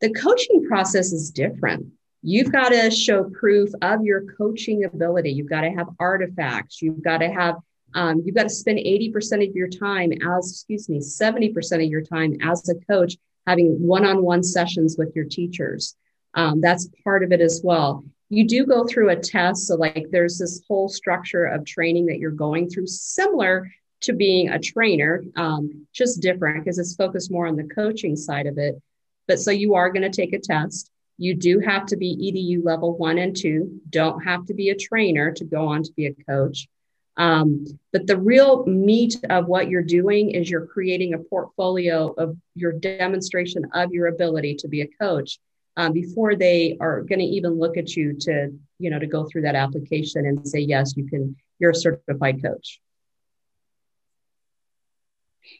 The 0.00 0.12
coaching 0.12 0.66
process 0.66 1.12
is 1.12 1.30
different. 1.30 1.92
You've 2.26 2.50
got 2.50 2.70
to 2.70 2.90
show 2.90 3.24
proof 3.24 3.68
of 3.82 4.02
your 4.02 4.22
coaching 4.38 4.84
ability. 4.84 5.32
You've 5.32 5.50
got 5.50 5.60
to 5.60 5.70
have 5.70 5.88
artifacts. 6.00 6.80
You've 6.80 7.02
got 7.02 7.18
to 7.18 7.28
have 7.28 7.56
um, 7.94 8.22
you've 8.24 8.34
got 8.34 8.44
to 8.44 8.50
spend 8.50 8.78
80% 8.78 9.48
of 9.48 9.54
your 9.54 9.68
time 9.68 10.10
as, 10.12 10.50
excuse 10.50 10.88
me, 10.88 10.98
70% 10.98 11.74
of 11.74 11.82
your 11.82 12.02
time 12.02 12.36
as 12.42 12.68
a 12.68 12.74
coach 12.86 13.16
having 13.46 13.86
one 13.86 14.04
on 14.04 14.22
one 14.22 14.42
sessions 14.42 14.96
with 14.98 15.14
your 15.14 15.26
teachers. 15.26 15.94
Um, 16.34 16.60
that's 16.60 16.88
part 17.04 17.22
of 17.22 17.30
it 17.30 17.40
as 17.40 17.60
well. 17.62 18.04
You 18.30 18.48
do 18.48 18.66
go 18.66 18.84
through 18.84 19.10
a 19.10 19.16
test. 19.16 19.66
So, 19.66 19.76
like, 19.76 20.06
there's 20.10 20.38
this 20.38 20.62
whole 20.66 20.88
structure 20.88 21.44
of 21.44 21.64
training 21.64 22.06
that 22.06 22.18
you're 22.18 22.30
going 22.30 22.68
through, 22.68 22.86
similar 22.86 23.70
to 24.00 24.12
being 24.12 24.48
a 24.48 24.58
trainer, 24.58 25.22
um, 25.36 25.86
just 25.92 26.20
different 26.20 26.64
because 26.64 26.78
it's 26.78 26.96
focused 26.96 27.30
more 27.30 27.46
on 27.46 27.56
the 27.56 27.64
coaching 27.64 28.16
side 28.16 28.46
of 28.46 28.58
it. 28.58 28.80
But 29.28 29.40
so 29.40 29.50
you 29.50 29.74
are 29.74 29.90
going 29.90 30.02
to 30.02 30.10
take 30.10 30.32
a 30.32 30.38
test. 30.38 30.90
You 31.16 31.34
do 31.34 31.60
have 31.60 31.86
to 31.86 31.96
be 31.96 32.16
EDU 32.16 32.64
level 32.64 32.96
one 32.96 33.18
and 33.18 33.36
two, 33.36 33.80
don't 33.88 34.22
have 34.24 34.46
to 34.46 34.54
be 34.54 34.70
a 34.70 34.76
trainer 34.76 35.32
to 35.32 35.44
go 35.44 35.68
on 35.68 35.82
to 35.82 35.92
be 35.92 36.06
a 36.06 36.14
coach. 36.14 36.68
Um, 37.16 37.66
but 37.92 38.08
the 38.08 38.16
real 38.16 38.66
meat 38.66 39.16
of 39.30 39.46
what 39.46 39.68
you're 39.68 39.82
doing 39.82 40.30
is 40.30 40.50
you're 40.50 40.66
creating 40.66 41.14
a 41.14 41.18
portfolio 41.18 42.12
of 42.12 42.36
your 42.56 42.72
demonstration 42.72 43.66
of 43.72 43.92
your 43.92 44.08
ability 44.08 44.56
to 44.56 44.68
be 44.68 44.80
a 44.80 44.88
coach 45.00 45.38
um, 45.76 45.92
before 45.92 46.34
they 46.34 46.76
are 46.80 47.02
going 47.02 47.20
to 47.20 47.24
even 47.24 47.58
look 47.58 47.76
at 47.76 47.94
you 47.94 48.14
to, 48.20 48.52
you 48.78 48.90
know, 48.90 48.98
to 48.98 49.06
go 49.06 49.26
through 49.26 49.42
that 49.42 49.54
application 49.54 50.26
and 50.26 50.46
say, 50.46 50.58
yes, 50.58 50.94
you 50.96 51.06
can, 51.06 51.36
you're 51.58 51.70
a 51.70 51.74
certified 51.74 52.42
coach. 52.42 52.80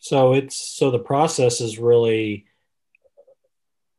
So 0.00 0.32
it's, 0.32 0.56
so 0.56 0.90
the 0.90 0.98
process 0.98 1.60
is 1.60 1.78
really 1.78 2.46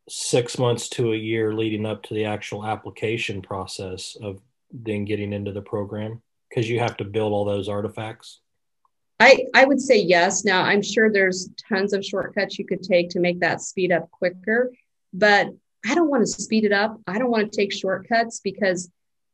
six 0.08 0.58
months 0.58 0.90
to 0.90 1.14
a 1.14 1.18
year 1.18 1.54
leading 1.54 1.86
up 1.86 2.04
to 2.04 2.14
the 2.14 2.26
actual 2.26 2.66
application 2.66 3.42
process 3.42 4.16
of 4.22 4.40
then 4.72 5.06
getting 5.06 5.34
into 5.34 5.52
the 5.52 5.62
program 5.62 6.22
because 6.50 6.70
you 6.70 6.80
have 6.80 6.98
to 6.98 7.04
build 7.04 7.34
all 7.34 7.46
those 7.46 7.70
artifacts? 7.70 8.40
I, 9.20 9.46
I 9.54 9.66
would 9.66 9.80
say 9.80 9.98
yes. 9.98 10.44
Now, 10.44 10.62
I'm 10.62 10.82
sure 10.82 11.12
there's 11.12 11.50
tons 11.70 11.94
of 11.94 12.06
shortcuts 12.06 12.60
you 12.60 12.66
could 12.66 12.84
take 12.84 13.10
to 13.12 13.20
make 13.20 13.40
that 13.40 13.62
speed 13.62 13.92
up 13.92 14.12
quicker, 14.12 14.74
but 15.14 15.48
I 15.86 15.96
don't 15.96 16.10
want 16.10 16.26
to 16.26 16.28
speed 16.28 16.66
it 16.66 16.72
up. 16.72 17.00
I 17.08 17.18
don't 17.18 17.32
want 17.32 17.52
to 17.52 17.58
take 17.58 17.72
shortcuts 17.72 18.42
because 18.42 18.90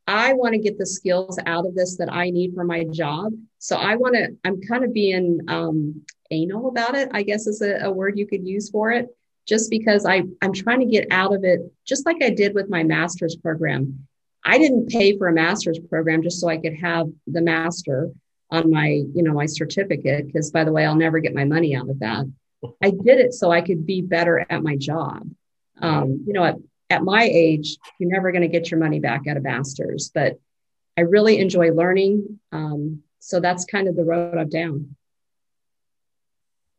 I 0.08 0.34
want 0.34 0.54
to 0.54 0.60
get 0.60 0.78
the 0.78 0.86
skills 0.86 1.40
out 1.46 1.66
of 1.66 1.74
this 1.74 1.98
that 1.98 2.12
I 2.12 2.30
need 2.30 2.54
for 2.54 2.64
my 2.64 2.84
job. 2.84 3.34
So 3.60 3.76
I 3.76 3.96
want 3.96 4.16
to, 4.16 4.36
I'm 4.44 4.62
kind 4.62 4.84
of 4.84 4.94
being 4.94 5.42
um, 5.48 6.02
anal 6.30 6.68
about 6.68 6.96
it, 6.96 7.10
I 7.14 7.24
guess 7.24 7.48
is 7.48 7.62
a, 7.62 7.86
a 7.86 7.92
word 7.92 8.20
you 8.20 8.28
could 8.28 8.46
use 8.46 8.70
for 8.70 8.92
it, 8.92 9.08
just 9.48 9.70
because 9.70 10.06
I, 10.06 10.24
I'm 10.42 10.54
trying 10.54 10.80
to 10.80 10.86
get 10.86 11.08
out 11.12 11.34
of 11.34 11.44
it, 11.44 11.60
just 11.86 12.06
like 12.06 12.22
I 12.22 12.30
did 12.30 12.54
with 12.54 12.70
my 12.70 12.84
master's 12.84 13.36
program. 13.36 14.08
I 14.46 14.58
didn't 14.58 14.90
pay 14.90 15.18
for 15.18 15.28
a 15.28 15.34
master's 15.34 15.80
program 15.80 16.24
just 16.24 16.40
so 16.40 16.48
I 16.48 16.58
could 16.58 16.76
have 16.76 17.08
the 17.28 17.42
master 17.42 18.12
on 18.50 18.72
my, 18.72 18.88
you 18.88 19.24
know, 19.24 19.34
my 19.34 19.46
certificate. 19.46 20.26
Because 20.26 20.52
by 20.52 20.64
the 20.64 20.72
way, 20.72 20.86
I'll 20.86 20.96
never 20.96 21.20
get 21.20 21.36
my 21.36 21.46
money 21.46 21.76
out 21.76 21.90
of 21.90 22.00
that. 22.00 22.26
I 22.82 22.92
did 22.92 23.20
it 23.20 23.34
so 23.34 23.52
I 23.52 23.62
could 23.62 23.86
be 23.86 24.02
better 24.02 24.46
at 24.50 24.64
my 24.64 24.76
job. 24.76 25.28
Um, 25.82 26.24
you 26.28 26.34
know, 26.34 26.44
at, 26.44 26.56
at 26.90 27.04
my 27.04 27.24
age, 27.24 27.78
you're 28.00 28.12
never 28.12 28.32
going 28.32 28.44
to 28.44 28.48
get 28.48 28.70
your 28.70 28.80
money 28.80 29.00
back 29.00 29.28
at 29.28 29.38
a 29.38 29.42
master's, 29.42 30.12
but 30.14 30.40
I 30.98 31.02
really 31.02 31.40
enjoy 31.40 31.72
learning. 31.72 32.40
Um, 32.52 33.02
so 33.20 33.40
that's 33.40 33.66
kind 33.66 33.88
of 33.88 33.96
the 33.96 34.04
road 34.04 34.38
I'm 34.38 34.50
down. 34.50 34.96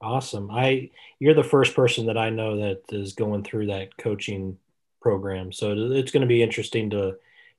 Awesome. 0.02 0.50
I 0.50 0.90
you're 1.20 1.34
the 1.34 1.44
first 1.44 1.76
person 1.76 2.06
that 2.06 2.18
I 2.18 2.30
know 2.30 2.56
that 2.56 2.82
is 2.90 3.12
going 3.12 3.44
through 3.44 3.66
that 3.66 3.96
coaching 3.96 4.58
program. 5.00 5.52
So 5.52 5.74
it's 5.92 6.10
going 6.10 6.22
to 6.22 6.26
be 6.26 6.42
interesting 6.42 6.90
to 6.90 7.16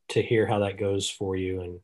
to 0.09 0.21
hear 0.21 0.45
how 0.45 0.59
that 0.59 0.77
goes 0.77 1.09
for 1.09 1.35
you 1.35 1.61
and 1.61 1.79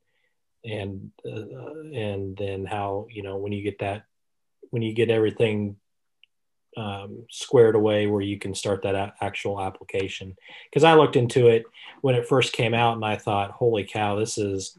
and 0.66 1.12
uh, 1.25 1.80
and 1.94 2.36
then 2.36 2.66
how 2.66 3.08
you 3.10 3.24
know 3.24 3.38
when 3.38 3.54
you 3.54 3.63
get 3.63 3.80
that 3.80 4.04
when 4.72 4.82
you 4.82 4.94
get 4.94 5.10
everything 5.10 5.78
um, 6.78 7.25
squared 7.32 7.75
away 7.75 8.08
where 8.08 8.22
you 8.22 8.38
can 8.38 8.54
start 8.54 8.84
that 8.84 8.96
a- 8.96 9.13
actual 9.22 9.60
application 9.60 10.36
because 10.70 10.84
i 10.84 10.94
looked 10.94 11.16
into 11.16 11.48
it 11.48 11.63
when 12.01 12.16
it 12.16 12.28
first 12.28 12.54
came 12.54 12.74
out 12.74 12.96
and 12.96 13.04
i 13.04 13.16
thought 13.16 13.51
holy 13.51 13.84
cow 13.84 14.16
this 14.16 14.38
is 14.38 14.78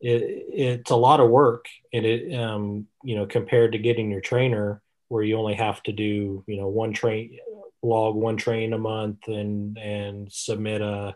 it, 0.00 0.46
it's 0.52 0.90
a 0.90 0.96
lot 0.96 1.20
of 1.20 1.28
work 1.30 1.66
and 1.92 2.06
it 2.06 2.34
um, 2.34 2.86
you 3.02 3.14
know 3.16 3.26
compared 3.26 3.72
to 3.72 3.78
getting 3.78 4.10
your 4.10 4.20
trainer 4.20 4.81
where 5.12 5.22
you 5.22 5.36
only 5.36 5.54
have 5.54 5.82
to 5.82 5.92
do 5.92 6.42
you 6.46 6.56
know 6.56 6.68
one 6.68 6.92
train 6.92 7.38
log 7.82 8.14
one 8.14 8.36
train 8.36 8.72
a 8.72 8.78
month 8.78 9.28
and 9.28 9.76
and 9.78 10.32
submit 10.32 10.80
a 10.80 11.14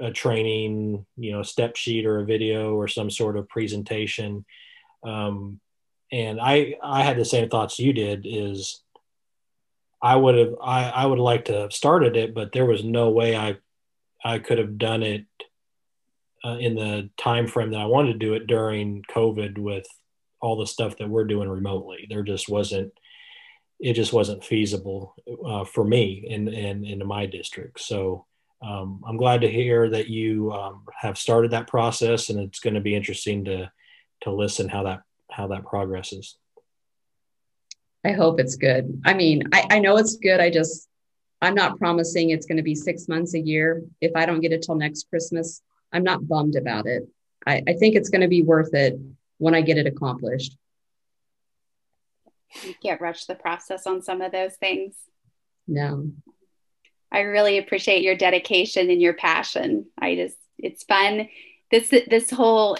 a 0.00 0.10
training, 0.10 1.04
you 1.16 1.32
know, 1.32 1.42
step 1.42 1.76
sheet 1.76 2.06
or 2.06 2.20
a 2.20 2.24
video 2.24 2.74
or 2.74 2.88
some 2.88 3.10
sort 3.10 3.36
of 3.36 3.48
presentation. 3.48 4.44
Um, 5.02 5.60
and 6.12 6.40
I, 6.40 6.76
I 6.82 7.02
had 7.02 7.16
the 7.16 7.24
same 7.24 7.48
thoughts 7.48 7.78
you 7.78 7.92
did 7.92 8.26
is 8.28 8.82
I 10.00 10.16
would 10.16 10.36
have, 10.36 10.54
I, 10.62 10.88
I 10.90 11.06
would 11.06 11.18
like 11.18 11.46
to 11.46 11.54
have 11.54 11.72
started 11.72 12.16
it, 12.16 12.34
but 12.34 12.52
there 12.52 12.66
was 12.66 12.84
no 12.84 13.10
way 13.10 13.36
I, 13.36 13.56
I 14.24 14.38
could 14.38 14.58
have 14.58 14.78
done 14.78 15.02
it 15.02 15.26
uh, 16.44 16.56
in 16.58 16.76
the 16.76 17.10
time 17.18 17.46
frame 17.46 17.72
that 17.72 17.80
I 17.80 17.86
wanted 17.86 18.12
to 18.12 18.18
do 18.18 18.34
it 18.34 18.46
during 18.46 19.02
COVID 19.10 19.58
with 19.58 19.86
all 20.40 20.56
the 20.56 20.66
stuff 20.66 20.96
that 20.98 21.08
we're 21.08 21.24
doing 21.24 21.48
remotely. 21.48 22.06
There 22.08 22.22
just 22.22 22.48
wasn't, 22.48 22.92
it 23.80 23.92
just 23.94 24.12
wasn't 24.12 24.44
feasible 24.44 25.14
uh, 25.44 25.64
for 25.64 25.84
me 25.84 26.24
in, 26.28 26.48
in, 26.48 26.84
in 26.84 27.06
my 27.06 27.26
district. 27.26 27.80
So, 27.80 28.26
um, 28.60 29.02
I'm 29.06 29.16
glad 29.16 29.42
to 29.42 29.50
hear 29.50 29.88
that 29.90 30.08
you 30.08 30.52
um, 30.52 30.82
have 31.00 31.16
started 31.16 31.52
that 31.52 31.68
process, 31.68 32.28
and 32.28 32.40
it's 32.40 32.58
going 32.58 32.74
to 32.74 32.80
be 32.80 32.94
interesting 32.94 33.44
to 33.44 33.70
to 34.22 34.32
listen 34.32 34.68
how 34.68 34.82
that 34.82 35.02
how 35.30 35.46
that 35.48 35.64
progresses. 35.64 36.36
I 38.04 38.12
hope 38.12 38.40
it's 38.40 38.56
good. 38.56 39.00
I 39.04 39.14
mean, 39.14 39.44
I, 39.52 39.66
I 39.70 39.78
know 39.78 39.96
it's 39.96 40.16
good. 40.16 40.40
I 40.40 40.50
just 40.50 40.88
I'm 41.40 41.54
not 41.54 41.78
promising 41.78 42.30
it's 42.30 42.46
going 42.46 42.56
to 42.56 42.62
be 42.62 42.74
six 42.74 43.06
months 43.06 43.34
a 43.34 43.40
year. 43.40 43.82
If 44.00 44.12
I 44.16 44.26
don't 44.26 44.40
get 44.40 44.52
it 44.52 44.62
till 44.62 44.74
next 44.74 45.08
Christmas, 45.08 45.62
I'm 45.92 46.02
not 46.02 46.26
bummed 46.26 46.56
about 46.56 46.86
it. 46.86 47.08
I, 47.46 47.62
I 47.66 47.72
think 47.74 47.94
it's 47.94 48.08
going 48.08 48.22
to 48.22 48.28
be 48.28 48.42
worth 48.42 48.74
it 48.74 48.98
when 49.38 49.54
I 49.54 49.60
get 49.60 49.78
it 49.78 49.86
accomplished. 49.86 50.56
You 52.64 52.74
can't 52.82 53.00
rush 53.00 53.26
the 53.26 53.34
process 53.34 53.86
on 53.86 54.02
some 54.02 54.20
of 54.20 54.32
those 54.32 54.54
things. 54.56 54.94
No, 55.66 56.10
I 57.10 57.20
really 57.20 57.58
appreciate 57.58 58.02
your 58.02 58.16
dedication 58.16 58.90
and 58.90 59.00
your 59.00 59.14
passion. 59.14 59.86
I 59.98 60.14
just 60.14 60.36
it's 60.58 60.84
fun. 60.84 61.28
This 61.70 61.90
this 62.08 62.30
whole 62.30 62.76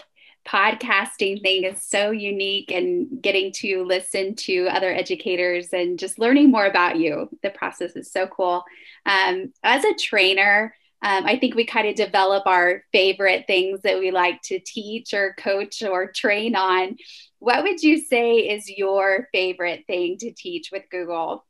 podcasting 0.46 1.42
thing 1.42 1.64
is 1.64 1.82
so 1.82 2.10
unique 2.10 2.70
and 2.70 3.22
getting 3.22 3.52
to 3.52 3.84
listen 3.84 4.34
to 4.34 4.66
other 4.68 4.90
educators 4.90 5.68
and 5.72 5.98
just 5.98 6.18
learning 6.18 6.50
more 6.50 6.64
about 6.64 6.96
you. 6.96 7.28
The 7.42 7.50
process 7.50 7.96
is 7.96 8.10
so 8.10 8.26
cool. 8.26 8.64
Um, 9.04 9.52
as 9.62 9.84
a 9.84 9.94
trainer, 9.94 10.74
um, 11.00 11.26
I 11.26 11.38
think 11.38 11.54
we 11.54 11.64
kind 11.64 11.88
of 11.88 11.94
develop 11.94 12.46
our 12.46 12.82
favorite 12.92 13.44
things 13.46 13.82
that 13.82 14.00
we 14.00 14.10
like 14.10 14.42
to 14.42 14.58
teach 14.58 15.14
or 15.14 15.34
coach 15.38 15.82
or 15.82 16.10
train 16.10 16.56
on. 16.56 16.96
What 17.38 17.62
would 17.62 17.82
you 17.82 18.00
say 18.00 18.38
is 18.38 18.68
your 18.68 19.28
favorite 19.32 19.84
thing 19.86 20.18
to 20.18 20.32
teach 20.32 20.70
with 20.72 20.84
Google? 20.90 21.44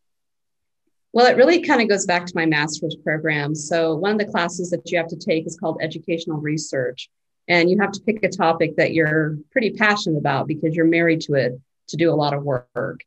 Well, 1.14 1.26
it 1.26 1.36
really 1.36 1.62
kind 1.62 1.80
of 1.80 1.88
goes 1.88 2.04
back 2.04 2.26
to 2.26 2.32
my 2.34 2.44
master's 2.44 2.96
program. 3.02 3.54
So, 3.54 3.94
one 3.96 4.12
of 4.12 4.18
the 4.18 4.30
classes 4.30 4.70
that 4.70 4.90
you 4.90 4.98
have 4.98 5.08
to 5.08 5.16
take 5.16 5.46
is 5.46 5.56
called 5.58 5.78
educational 5.80 6.38
research. 6.38 7.08
And 7.48 7.70
you 7.70 7.78
have 7.80 7.92
to 7.92 8.00
pick 8.02 8.22
a 8.22 8.28
topic 8.28 8.76
that 8.76 8.92
you're 8.92 9.38
pretty 9.50 9.70
passionate 9.70 10.18
about 10.18 10.46
because 10.46 10.74
you're 10.74 10.84
married 10.84 11.22
to 11.22 11.34
it 11.34 11.58
to 11.88 11.96
do 11.96 12.12
a 12.12 12.14
lot 12.14 12.34
of 12.34 12.42
work. 12.42 13.00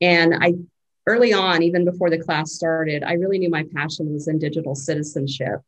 And 0.00 0.34
I, 0.40 0.54
early 1.06 1.32
on, 1.32 1.64
even 1.64 1.84
before 1.84 2.08
the 2.08 2.18
class 2.18 2.52
started, 2.52 3.02
I 3.02 3.14
really 3.14 3.40
knew 3.40 3.50
my 3.50 3.64
passion 3.74 4.12
was 4.12 4.28
in 4.28 4.38
digital 4.38 4.76
citizenship. 4.76 5.60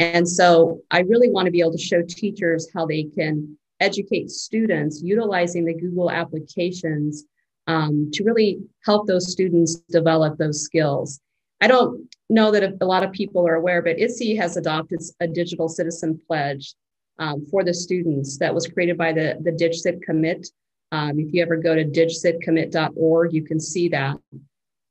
And 0.00 0.26
so, 0.26 0.80
I 0.90 1.00
really 1.00 1.28
want 1.28 1.44
to 1.44 1.52
be 1.52 1.60
able 1.60 1.72
to 1.72 1.78
show 1.78 2.00
teachers 2.00 2.66
how 2.74 2.86
they 2.86 3.04
can 3.04 3.58
educate 3.80 4.30
students 4.30 5.02
utilizing 5.02 5.66
the 5.66 5.74
Google 5.74 6.10
applications 6.10 7.24
um, 7.66 8.10
to 8.14 8.24
really 8.24 8.60
help 8.86 9.06
those 9.06 9.30
students 9.30 9.76
develop 9.90 10.38
those 10.38 10.62
skills. 10.62 11.20
I 11.60 11.66
don't 11.66 12.08
know 12.30 12.50
that 12.50 12.78
a 12.80 12.86
lot 12.86 13.02
of 13.02 13.12
people 13.12 13.46
are 13.46 13.56
aware, 13.56 13.82
but 13.82 13.98
ISTE 13.98 14.36
has 14.36 14.56
adopted 14.56 15.02
a 15.20 15.28
digital 15.28 15.68
citizen 15.68 16.18
pledge 16.26 16.74
um, 17.18 17.44
for 17.50 17.62
the 17.62 17.74
students 17.74 18.38
that 18.38 18.54
was 18.54 18.66
created 18.66 18.96
by 18.96 19.12
the, 19.12 19.36
the 19.42 19.52
DigCit 19.52 20.00
commit. 20.00 20.48
Um, 20.92 21.20
if 21.20 21.34
you 21.34 21.42
ever 21.42 21.58
go 21.58 21.74
to 21.74 21.84
digcitcommit.org, 21.84 23.34
you 23.34 23.44
can 23.44 23.60
see 23.60 23.90
that. 23.90 24.16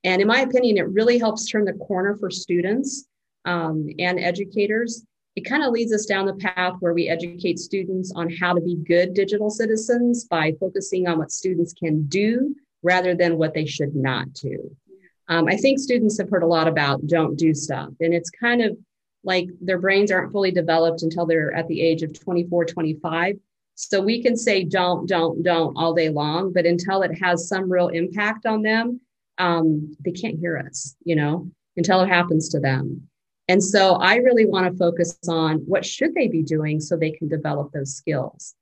And 0.03 0.21
in 0.21 0.27
my 0.27 0.41
opinion, 0.41 0.77
it 0.77 0.87
really 0.89 1.17
helps 1.17 1.47
turn 1.47 1.65
the 1.65 1.73
corner 1.73 2.15
for 2.15 2.29
students 2.29 3.08
um, 3.45 3.87
and 3.99 4.19
educators 4.19 5.05
it 5.39 5.45
kind 5.49 5.63
of 5.63 5.71
leads 5.71 5.93
us 5.93 6.05
down 6.05 6.25
the 6.25 6.33
path 6.33 6.75
where 6.81 6.93
we 6.93 7.07
educate 7.07 7.59
students 7.59 8.11
on 8.13 8.29
how 8.29 8.53
to 8.53 8.59
be 8.59 8.75
good 8.75 9.13
digital 9.13 9.49
citizens 9.49 10.25
by 10.25 10.53
focusing 10.59 11.07
on 11.07 11.17
what 11.17 11.31
students 11.31 11.71
can 11.71 12.05
do 12.07 12.53
rather 12.83 13.15
than 13.15 13.37
what 13.37 13.53
they 13.53 13.65
should 13.65 13.95
not 13.95 14.33
do. 14.33 14.75
Um, 15.29 15.47
I 15.47 15.55
think 15.55 15.79
students 15.79 16.17
have 16.17 16.29
heard 16.29 16.43
a 16.43 16.47
lot 16.47 16.67
about 16.67 17.07
don't 17.07 17.37
do 17.37 17.53
stuff, 17.53 17.89
and 18.01 18.13
it's 18.13 18.29
kind 18.29 18.61
of 18.61 18.77
like 19.23 19.47
their 19.61 19.77
brains 19.77 20.11
aren't 20.11 20.31
fully 20.33 20.51
developed 20.51 21.03
until 21.03 21.25
they're 21.25 21.53
at 21.53 21.67
the 21.67 21.81
age 21.81 22.03
of 22.03 22.19
24, 22.19 22.65
25. 22.65 23.35
So 23.75 24.01
we 24.01 24.21
can 24.21 24.35
say 24.35 24.65
don't, 24.65 25.07
don't, 25.07 25.41
don't 25.41 25.75
all 25.77 25.93
day 25.93 26.09
long, 26.09 26.51
but 26.51 26.65
until 26.65 27.01
it 27.01 27.17
has 27.21 27.47
some 27.47 27.71
real 27.71 27.87
impact 27.89 28.45
on 28.45 28.61
them, 28.61 28.99
um, 29.37 29.95
they 30.03 30.11
can't 30.11 30.39
hear 30.39 30.57
us, 30.57 30.95
you 31.05 31.15
know, 31.15 31.49
until 31.77 32.01
it 32.01 32.09
happens 32.09 32.49
to 32.49 32.59
them. 32.59 33.08
And 33.49 33.61
so 33.61 33.95
I 33.95 34.17
really 34.17 34.45
want 34.45 34.71
to 34.71 34.77
focus 34.77 35.17
on 35.27 35.57
what 35.65 35.83
should 35.83 36.13
they 36.13 36.27
be 36.27 36.43
doing 36.43 36.79
so 36.79 36.95
they 36.95 37.11
can 37.11 37.27
develop 37.27 37.71
those 37.71 37.95
skills. 37.95 38.53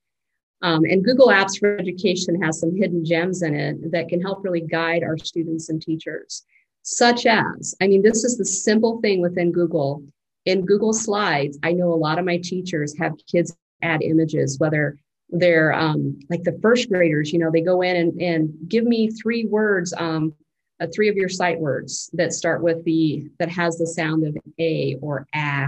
Um, 0.62 0.86
and 0.86 1.04
Google 1.04 1.28
Apps 1.28 1.60
for 1.60 1.78
Education 1.78 2.42
has 2.42 2.62
some 2.62 2.76
hidden 2.76 3.04
gems 3.06 3.44
in 3.44 3.54
it 3.54 3.92
that 3.92 4.08
can 4.08 4.22
help 4.22 4.44
really 4.44 4.62
guide 4.62 5.04
our 5.04 5.18
students 5.18 5.70
and 5.70 5.82
teachers, 5.82 6.44
such 6.84 7.26
as, 7.26 7.76
I 7.82 7.88
mean, 7.88 8.02
this 8.02 8.24
is 8.24 8.38
the 8.38 8.46
simple 8.46 9.02
thing 9.02 9.22
within 9.22 9.52
Google. 9.52 10.04
In 10.46 10.66
Google 10.66 10.94
Slides, 10.94 11.60
I 11.62 11.74
know 11.74 11.94
a 11.94 12.04
lot 12.08 12.18
of 12.18 12.26
my 12.26 12.38
teachers 12.38 12.98
have 12.98 13.14
kids 13.30 13.56
add 13.82 14.02
images, 14.02 14.58
whether 14.58 14.98
they're 15.30 15.74
um, 15.74 16.18
like 16.30 16.44
the 16.44 16.58
first 16.62 16.88
graders, 16.90 17.34
you 17.34 17.40
know, 17.40 17.52
they 17.52 17.62
go 17.62 17.82
in 17.82 17.98
and, 17.98 18.22
and 18.22 18.54
give 18.70 18.86
me 18.86 19.10
three 19.10 19.46
words, 19.46 19.94
um, 19.98 20.34
uh, 20.80 20.88
three 20.94 21.10
of 21.10 21.16
your 21.16 21.30
sight 21.30 21.60
words 21.60 22.10
that 22.14 22.34
start 22.34 22.62
with 22.62 22.84
the, 22.84 23.30
that 23.40 23.50
has 23.50 23.78
the 23.78 23.88
sound 23.88 24.26
of 24.26 24.38
a 24.60 24.96
or 25.02 25.28
a. 25.36 25.68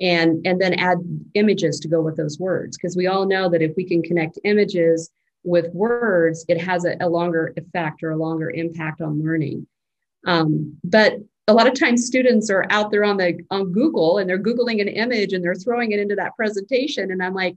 And 0.00 0.44
and 0.44 0.60
then 0.60 0.74
add 0.74 0.98
images 1.34 1.78
to 1.78 1.88
go 1.88 2.00
with 2.00 2.16
those 2.16 2.40
words. 2.40 2.76
Because 2.76 2.96
we 2.96 3.06
all 3.06 3.26
know 3.26 3.48
that 3.48 3.62
if 3.62 3.76
we 3.76 3.84
can 3.84 4.02
connect 4.02 4.40
images 4.42 5.08
with 5.44 5.72
words 5.72 6.44
it 6.48 6.60
has 6.60 6.84
a, 6.84 6.96
a 7.00 7.08
longer 7.08 7.52
effect 7.56 8.02
or 8.02 8.10
a 8.10 8.16
longer 8.16 8.50
impact 8.50 9.00
on 9.00 9.22
learning. 9.22 9.66
Um, 10.26 10.76
but 10.82 11.18
a 11.46 11.54
lot 11.54 11.66
of 11.66 11.78
times 11.78 12.06
students 12.06 12.50
are 12.50 12.66
out 12.70 12.90
there 12.90 13.04
on 13.04 13.18
the 13.18 13.38
on 13.50 13.70
google 13.70 14.18
and 14.18 14.28
they're 14.28 14.42
googling 14.42 14.80
an 14.80 14.88
image 14.88 15.32
and 15.34 15.44
they're 15.44 15.54
throwing 15.54 15.92
it 15.92 16.00
into 16.00 16.16
that 16.16 16.34
presentation. 16.34 17.12
And 17.12 17.22
i'm 17.22 17.34
like 17.34 17.56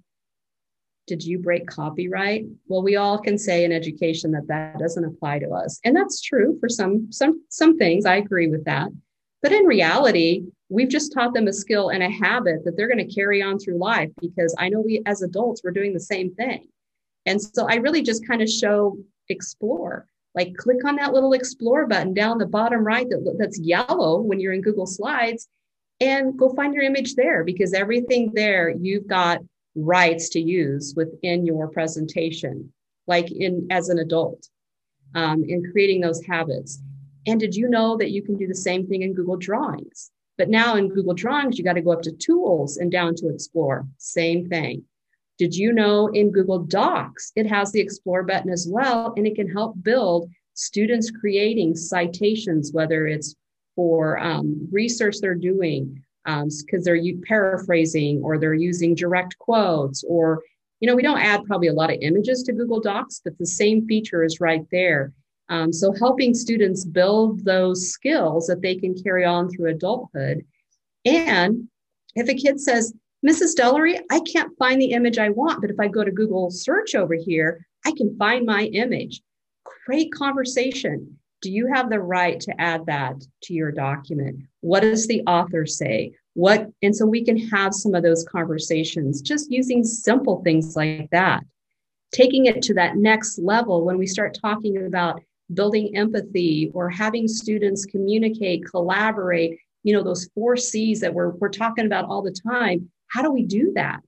did 1.07 1.23
you 1.23 1.39
break 1.39 1.65
copyright 1.67 2.45
well 2.67 2.83
we 2.83 2.95
all 2.95 3.17
can 3.17 3.37
say 3.37 3.63
in 3.63 3.71
education 3.71 4.31
that 4.31 4.47
that 4.47 4.77
doesn't 4.77 5.05
apply 5.05 5.39
to 5.39 5.49
us 5.49 5.79
and 5.83 5.95
that's 5.95 6.21
true 6.21 6.57
for 6.59 6.69
some 6.69 7.11
some 7.11 7.41
some 7.49 7.77
things 7.77 8.05
i 8.05 8.17
agree 8.17 8.47
with 8.47 8.63
that 8.65 8.89
but 9.41 9.51
in 9.51 9.63
reality 9.65 10.43
we've 10.69 10.89
just 10.89 11.13
taught 11.13 11.33
them 11.33 11.47
a 11.47 11.53
skill 11.53 11.89
and 11.89 12.03
a 12.03 12.09
habit 12.09 12.63
that 12.65 12.75
they're 12.75 12.93
going 12.93 13.05
to 13.05 13.13
carry 13.13 13.41
on 13.41 13.57
through 13.57 13.77
life 13.77 14.11
because 14.19 14.53
I 14.57 14.69
know 14.69 14.81
we 14.81 15.01
as 15.05 15.21
adults 15.21 15.61
we're 15.63 15.71
doing 15.71 15.93
the 15.93 15.99
same 15.99 16.33
thing. 16.35 16.67
And 17.25 17.41
so 17.41 17.67
I 17.69 17.75
really 17.75 18.01
just 18.01 18.27
kind 18.27 18.41
of 18.41 18.49
show 18.49 18.97
explore. 19.29 20.07
Like 20.35 20.55
click 20.55 20.85
on 20.85 20.95
that 20.97 21.13
little 21.13 21.33
explore 21.33 21.87
button 21.87 22.13
down 22.13 22.37
the 22.37 22.45
bottom 22.45 22.85
right 22.85 23.09
that, 23.09 23.35
that's 23.39 23.59
yellow 23.59 24.21
when 24.21 24.39
you're 24.39 24.53
in 24.53 24.61
Google 24.61 24.85
Slides 24.85 25.47
and 25.99 26.37
go 26.37 26.49
find 26.49 26.73
your 26.73 26.83
image 26.83 27.15
there 27.15 27.43
because 27.43 27.73
everything 27.73 28.31
there 28.35 28.69
you've 28.69 29.07
got 29.07 29.39
rights 29.77 30.29
to 30.29 30.39
use 30.41 30.93
within 30.95 31.45
your 31.45 31.69
presentation, 31.69 32.73
like 33.05 33.31
in 33.31 33.67
as 33.71 33.89
an 33.89 33.99
adult, 33.99 34.49
um, 35.15 35.43
in 35.47 35.63
creating 35.71 36.01
those 36.01 36.25
habits. 36.25 36.81
And 37.25 37.39
did 37.39 37.55
you 37.55 37.69
know 37.69 37.97
that 37.97 38.11
you 38.11 38.21
can 38.21 38.37
do 38.37 38.47
the 38.47 38.55
same 38.55 38.87
thing 38.87 39.03
in 39.03 39.13
Google 39.13 39.37
Drawings? 39.37 40.11
But 40.37 40.49
now 40.49 40.75
in 40.75 40.89
Google 40.89 41.13
Drawings, 41.13 41.57
you 41.57 41.63
got 41.63 41.73
to 41.73 41.81
go 41.81 41.91
up 41.91 42.01
to 42.03 42.11
tools 42.11 42.77
and 42.77 42.91
down 42.91 43.15
to 43.15 43.29
explore. 43.29 43.87
Same 43.97 44.47
thing. 44.47 44.83
Did 45.37 45.55
you 45.55 45.71
know 45.71 46.07
in 46.07 46.31
Google 46.31 46.59
Docs, 46.59 47.31
it 47.35 47.45
has 47.45 47.71
the 47.71 47.79
explore 47.79 48.23
button 48.23 48.51
as 48.51 48.67
well, 48.69 49.13
and 49.17 49.27
it 49.27 49.35
can 49.35 49.49
help 49.49 49.81
build 49.83 50.29
students 50.53 51.11
creating 51.11 51.75
citations, 51.75 52.71
whether 52.73 53.05
it's 53.05 53.35
for 53.75 54.17
um, 54.17 54.67
research 54.71 55.17
they're 55.21 55.35
doing, 55.35 56.03
because 56.27 56.61
um, 56.73 56.83
they're 56.83 57.01
paraphrasing 57.23 58.21
or 58.21 58.37
they're 58.37 58.53
using 58.53 58.93
direct 58.93 59.37
quotes, 59.39 60.03
or, 60.03 60.43
you 60.81 60.87
know, 60.87 60.95
we 60.95 61.01
don't 61.01 61.19
add 61.19 61.45
probably 61.45 61.69
a 61.69 61.73
lot 61.73 61.89
of 61.89 61.97
images 62.01 62.43
to 62.43 62.53
Google 62.53 62.81
Docs, 62.81 63.21
but 63.23 63.37
the 63.37 63.45
same 63.45 63.87
feature 63.87 64.23
is 64.23 64.41
right 64.41 64.65
there. 64.69 65.13
Um, 65.49 65.71
so 65.71 65.93
helping 65.93 66.33
students 66.33 66.83
build 66.83 67.45
those 67.45 67.89
skills 67.89 68.47
that 68.47 68.61
they 68.61 68.75
can 68.75 68.93
carry 69.01 69.23
on 69.23 69.49
through 69.49 69.71
adulthood. 69.71 70.45
And 71.05 71.69
if 72.15 72.27
a 72.27 72.33
kid 72.33 72.59
says, 72.59 72.93
Mrs. 73.25 73.55
Dellery, 73.55 73.99
I 74.11 74.19
can't 74.19 74.55
find 74.59 74.81
the 74.81 74.91
image 74.91 75.17
I 75.17 75.29
want, 75.29 75.61
but 75.61 75.71
if 75.71 75.79
I 75.79 75.87
go 75.87 76.03
to 76.03 76.11
Google 76.11 76.51
search 76.51 76.93
over 76.93 77.15
here, 77.15 77.65
I 77.85 77.91
can 77.91 78.15
find 78.17 78.45
my 78.45 78.65
image. 78.65 79.21
Great 79.85 80.11
conversation. 80.11 81.17
Do 81.41 81.51
you 81.51 81.67
have 81.73 81.89
the 81.89 81.99
right 81.99 82.39
to 82.41 82.61
add 82.61 82.85
that 82.87 83.15
to 83.43 83.53
your 83.53 83.71
document? 83.71 84.41
What 84.61 84.81
does 84.81 85.07
the 85.07 85.21
author 85.21 85.65
say? 85.65 86.13
What, 86.37 86.67
and 86.83 86.95
so 86.95 87.07
we 87.07 87.25
can 87.25 87.35
have 87.49 87.73
some 87.73 87.95
of 87.95 88.03
those 88.03 88.23
conversations 88.23 89.21
just 89.21 89.51
using 89.51 89.83
simple 89.83 90.43
things 90.43 90.75
like 90.75 91.09
that. 91.09 91.43
Taking 92.11 92.45
it 92.45 92.61
to 92.61 92.75
that 92.75 92.95
next 92.95 93.39
level 93.39 93.83
when 93.83 93.97
we 93.97 94.05
start 94.05 94.37
talking 94.39 94.85
about 94.85 95.19
building 95.55 95.97
empathy 95.97 96.69
or 96.75 96.91
having 96.91 97.27
students 97.27 97.87
communicate, 97.87 98.69
collaborate, 98.69 99.57
you 99.81 99.93
know, 99.93 100.03
those 100.03 100.29
four 100.35 100.55
C's 100.55 100.99
that 100.99 101.11
we're, 101.11 101.31
we're 101.31 101.49
talking 101.49 101.87
about 101.87 102.05
all 102.05 102.21
the 102.21 102.37
time. 102.47 102.87
How 103.07 103.23
do 103.23 103.31
we 103.31 103.41
do 103.41 103.73
that? 103.73 104.01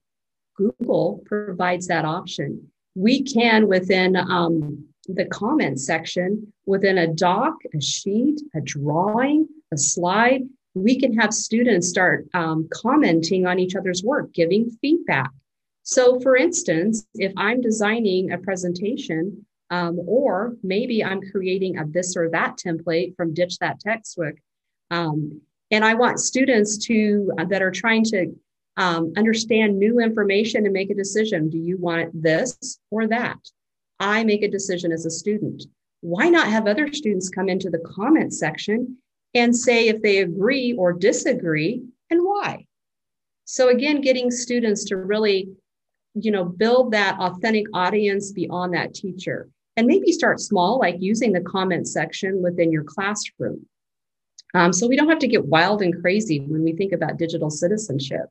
Google 0.55 1.23
provides 1.25 1.87
that 1.87 2.05
option. 2.05 2.69
We 2.93 3.23
can, 3.23 3.67
within 3.67 4.15
um, 4.15 4.85
the 5.05 5.25
comment 5.25 5.79
section, 5.79 6.53
within 6.67 6.99
a 6.99 7.07
doc, 7.07 7.55
a 7.75 7.81
sheet, 7.81 8.39
a 8.55 8.61
drawing, 8.61 9.47
a 9.73 9.77
slide, 9.79 10.43
we 10.75 10.99
can 10.99 11.13
have 11.17 11.33
students 11.33 11.89
start 11.89 12.27
um, 12.33 12.67
commenting 12.73 13.45
on 13.45 13.59
each 13.59 13.75
other's 13.75 14.03
work, 14.03 14.33
giving 14.33 14.69
feedback. 14.81 15.31
So, 15.83 16.19
for 16.19 16.35
instance, 16.35 17.07
if 17.15 17.33
I'm 17.37 17.61
designing 17.61 18.31
a 18.31 18.37
presentation, 18.37 19.45
um, 19.71 19.99
or 20.05 20.55
maybe 20.63 21.03
I'm 21.03 21.21
creating 21.31 21.77
a 21.77 21.85
this 21.85 22.15
or 22.15 22.29
that 22.29 22.57
template 22.57 23.15
from 23.15 23.33
Ditch 23.33 23.57
That 23.59 23.79
Textbook. 23.79 24.35
Um, 24.91 25.41
and 25.71 25.85
I 25.85 25.93
want 25.93 26.19
students 26.19 26.77
to 26.87 27.31
uh, 27.37 27.45
that 27.45 27.61
are 27.61 27.71
trying 27.71 28.03
to 28.05 28.33
um, 28.77 29.13
understand 29.17 29.77
new 29.77 29.99
information 29.99 30.65
and 30.65 30.73
make 30.73 30.89
a 30.89 30.95
decision. 30.95 31.49
Do 31.49 31.57
you 31.57 31.77
want 31.77 32.09
this 32.21 32.79
or 32.89 33.07
that? 33.07 33.37
I 33.99 34.23
make 34.23 34.41
a 34.43 34.49
decision 34.49 34.91
as 34.91 35.05
a 35.05 35.11
student. 35.11 35.63
Why 36.01 36.29
not 36.29 36.47
have 36.47 36.65
other 36.65 36.91
students 36.93 37.29
come 37.29 37.49
into 37.49 37.69
the 37.69 37.79
comment 37.79 38.33
section 38.33 38.97
and 39.33 39.55
say 39.55 39.87
if 39.87 40.01
they 40.01 40.19
agree 40.19 40.73
or 40.73 40.93
disagree 40.93 41.83
and 42.09 42.21
why? 42.23 42.65
So 43.45 43.69
again, 43.69 44.01
getting 44.01 44.31
students 44.31 44.83
to 44.85 44.97
really, 44.97 45.49
you 46.13 46.31
know, 46.31 46.45
build 46.45 46.91
that 46.91 47.19
authentic 47.19 47.65
audience 47.73 48.31
beyond 48.31 48.73
that 48.73 48.93
teacher. 48.93 49.49
And 49.77 49.87
maybe 49.87 50.11
start 50.11 50.39
small, 50.39 50.79
like 50.79 50.97
using 50.99 51.31
the 51.31 51.41
comment 51.41 51.87
section 51.87 52.41
within 52.41 52.71
your 52.71 52.83
classroom. 52.83 53.65
Um, 54.53 54.73
so 54.73 54.87
we 54.87 54.97
don't 54.97 55.09
have 55.09 55.19
to 55.19 55.27
get 55.27 55.45
wild 55.45 55.81
and 55.81 56.01
crazy 56.01 56.41
when 56.41 56.63
we 56.63 56.73
think 56.73 56.91
about 56.91 57.17
digital 57.17 57.49
citizenship. 57.49 58.25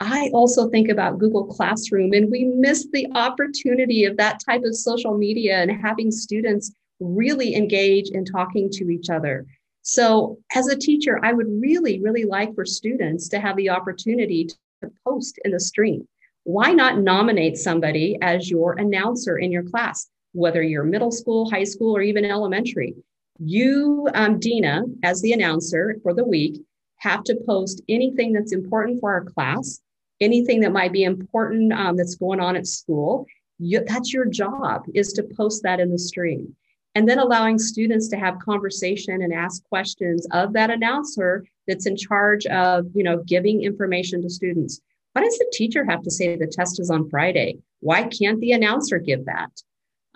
I 0.00 0.30
also 0.34 0.68
think 0.68 0.90
about 0.90 1.18
Google 1.18 1.46
Classroom, 1.46 2.12
and 2.12 2.30
we 2.30 2.44
miss 2.44 2.86
the 2.92 3.06
opportunity 3.14 4.04
of 4.04 4.16
that 4.18 4.40
type 4.44 4.62
of 4.64 4.76
social 4.76 5.16
media 5.16 5.56
and 5.62 5.70
having 5.70 6.10
students 6.10 6.72
really 7.00 7.54
engage 7.54 8.10
in 8.10 8.24
talking 8.24 8.68
to 8.72 8.90
each 8.90 9.08
other. 9.08 9.46
So, 9.88 10.38
as 10.52 10.66
a 10.66 10.76
teacher, 10.76 11.24
I 11.24 11.32
would 11.32 11.46
really, 11.48 12.00
really 12.00 12.24
like 12.24 12.54
for 12.56 12.64
students 12.64 13.28
to 13.28 13.38
have 13.38 13.56
the 13.56 13.70
opportunity 13.70 14.46
to 14.46 14.90
post 15.06 15.38
in 15.44 15.52
the 15.52 15.60
stream. 15.60 16.08
Why 16.42 16.72
not 16.72 16.98
nominate 16.98 17.56
somebody 17.56 18.18
as 18.20 18.50
your 18.50 18.72
announcer 18.74 19.38
in 19.38 19.52
your 19.52 19.62
class? 19.62 20.08
whether 20.36 20.62
you're 20.62 20.84
middle 20.84 21.10
school, 21.10 21.50
high 21.50 21.64
school, 21.64 21.96
or 21.96 22.02
even 22.02 22.24
elementary. 22.24 22.94
You, 23.38 24.08
um, 24.14 24.38
Dina, 24.38 24.82
as 25.02 25.22
the 25.22 25.32
announcer 25.32 25.96
for 26.02 26.12
the 26.12 26.24
week, 26.24 26.62
have 26.98 27.24
to 27.24 27.36
post 27.46 27.82
anything 27.88 28.32
that's 28.32 28.52
important 28.52 29.00
for 29.00 29.12
our 29.12 29.24
class, 29.24 29.80
anything 30.20 30.60
that 30.60 30.72
might 30.72 30.92
be 30.92 31.04
important 31.04 31.72
um, 31.72 31.96
that's 31.96 32.16
going 32.16 32.40
on 32.40 32.54
at 32.54 32.66
school. 32.66 33.26
You, 33.58 33.82
that's 33.86 34.12
your 34.12 34.26
job 34.26 34.84
is 34.94 35.14
to 35.14 35.22
post 35.22 35.62
that 35.62 35.80
in 35.80 35.90
the 35.90 35.98
stream 35.98 36.54
and 36.96 37.08
then 37.08 37.18
allowing 37.20 37.58
students 37.58 38.08
to 38.08 38.16
have 38.16 38.38
conversation 38.38 39.22
and 39.22 39.32
ask 39.32 39.62
questions 39.64 40.26
of 40.32 40.52
that 40.54 40.70
announcer 40.70 41.44
that's 41.68 41.86
in 41.86 41.96
charge 41.96 42.46
of 42.46 42.86
you 42.94 43.04
know 43.04 43.22
giving 43.24 43.62
information 43.62 44.22
to 44.22 44.30
students 44.30 44.80
why 45.12 45.22
does 45.22 45.38
the 45.38 45.50
teacher 45.52 45.84
have 45.84 46.02
to 46.02 46.10
say 46.10 46.34
the 46.34 46.46
test 46.46 46.80
is 46.80 46.90
on 46.90 47.08
friday 47.08 47.56
why 47.80 48.02
can't 48.04 48.40
the 48.40 48.52
announcer 48.52 48.98
give 48.98 49.24
that 49.26 49.50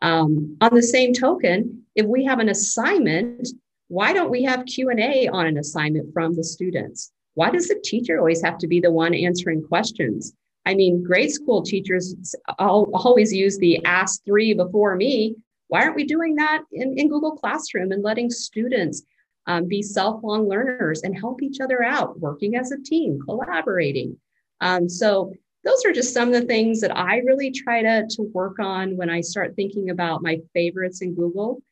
um, 0.03 0.57
on 0.61 0.75
the 0.75 0.83
same 0.83 1.13
token, 1.13 1.83
if 1.95 2.07
we 2.07 2.25
have 2.25 2.39
an 2.39 2.49
assignment, 2.49 3.49
why 3.89 4.13
don't 4.13 4.31
we 4.31 4.43
have 4.45 4.67
Q&A 4.67 5.29
on 5.29 5.47
an 5.47 5.59
assignment 5.59 6.13
from 6.13 6.35
the 6.35 6.45
students? 6.45 7.13
Why 7.35 7.51
does 7.51 7.69
the 7.69 7.81
teacher 7.85 8.19
always 8.19 8.43
have 8.43 8.59
to 8.59 8.67
be 8.67 8.81
the 8.81 8.91
one 8.91 9.15
answering 9.15 9.63
questions? 9.63 10.33
I 10.67 10.75
mean, 10.75 11.03
grade 11.03 11.33
school 11.33 11.63
teachers 11.63 12.15
always 12.59 13.33
use 13.33 13.59
the 13.59 13.85
ask 13.85 14.25
three 14.25 14.55
before 14.55 14.95
me. 14.97 15.37
Why 15.71 15.83
aren't 15.83 15.97
we 15.97 16.05
doing 16.05 16.35
that 16.35 16.63
in, 16.73 16.99
in 16.99 17.09
Google 17.09 17.37
Classroom 17.37 17.93
and 17.93 18.03
letting 18.03 18.29
students 18.29 19.03
um, 19.47 19.67
be 19.67 19.83
self-long 19.83 20.49
learners 20.49 21.03
and 21.03 21.17
help 21.17 21.43
each 21.43 21.61
other 21.61 21.83
out, 21.83 22.19
working 22.19 22.57
as 22.57 22.73
a 22.73 22.83
team, 22.83 23.21
collaborating. 23.25 24.17
Um, 24.61 24.89
so 24.89 25.33
those 25.65 25.85
are 25.85 25.93
just 25.93 26.13
some 26.13 26.29
of 26.29 26.35
the 26.35 26.47
things 26.47 26.81
that 26.81 26.97
I 26.97 27.19
really 27.19 27.51
try 27.51 27.83
to, 27.83 28.07
to 28.09 28.23
work 28.35 28.59
on 28.59 28.97
when 28.97 29.09
I 29.11 29.21
start 29.21 29.55
thinking 29.55 29.91
about 29.91 30.23
my 30.23 30.41
favorites 30.55 31.03
in 31.03 31.15
Google. 31.15 31.63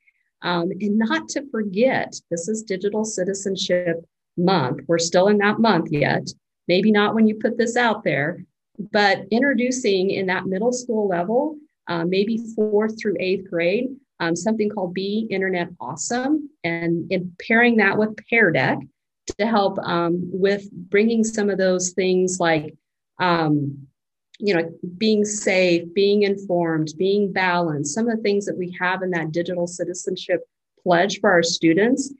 Um, 0.43 0.71
and 0.81 0.97
not 0.97 1.29
to 1.31 1.51
forget, 1.51 2.15
this 2.31 2.49
is 2.49 2.63
Digital 2.63 3.05
Citizenship 3.05 3.97
Month. 4.37 4.83
We're 4.87 4.99
still 4.99 5.29
in 5.29 5.39
that 5.39 5.59
month 5.59 5.91
yet. 5.91 6.29
Maybe 6.69 6.93
not 6.93 7.15
when 7.15 7.27
you 7.27 7.35
put 7.35 7.59
this 7.59 7.77
out 7.77 8.05
there, 8.05 8.45
but 8.93 9.25
introducing 9.33 10.11
in 10.11 10.27
that 10.27 10.47
middle 10.47 10.73
school 10.73 11.09
level, 11.09 11.57
uh, 11.89 12.05
maybe 12.05 12.39
fourth 12.55 13.01
through 13.01 13.17
eighth 13.19 13.49
grade, 13.51 13.89
um, 14.21 14.37
something 14.37 14.69
called 14.69 14.95
Be 14.95 15.27
Internet 15.31 15.69
Awesome, 15.81 16.51
and 16.65 17.11
in 17.11 17.35
pairing 17.47 17.77
that 17.79 17.97
with 17.97 18.17
Pear 18.29 18.51
Deck 18.51 18.79
to 19.39 19.47
help 19.47 19.79
um, 19.81 20.21
with 20.33 20.71
bringing 20.73 21.25
some 21.25 21.51
of 21.51 21.59
those 21.59 21.91
things 21.91 22.39
like, 22.41 22.75
um, 23.21 23.87
you 24.39 24.55
know, 24.55 24.71
being 24.97 25.25
safe, 25.25 25.83
being 25.95 26.23
informed, 26.23 26.93
being 26.97 27.33
balanced, 27.33 27.95
some 27.95 28.09
of 28.09 28.17
the 28.17 28.23
things 28.23 28.47
that 28.47 28.57
we 28.57 28.77
have 28.81 29.03
in 29.03 29.11
that 29.11 29.33
digital 29.33 29.67
citizenship 29.67 30.41
pledge 30.83 31.21
for 31.21 31.31
our 31.31 31.43
students. 31.43 32.13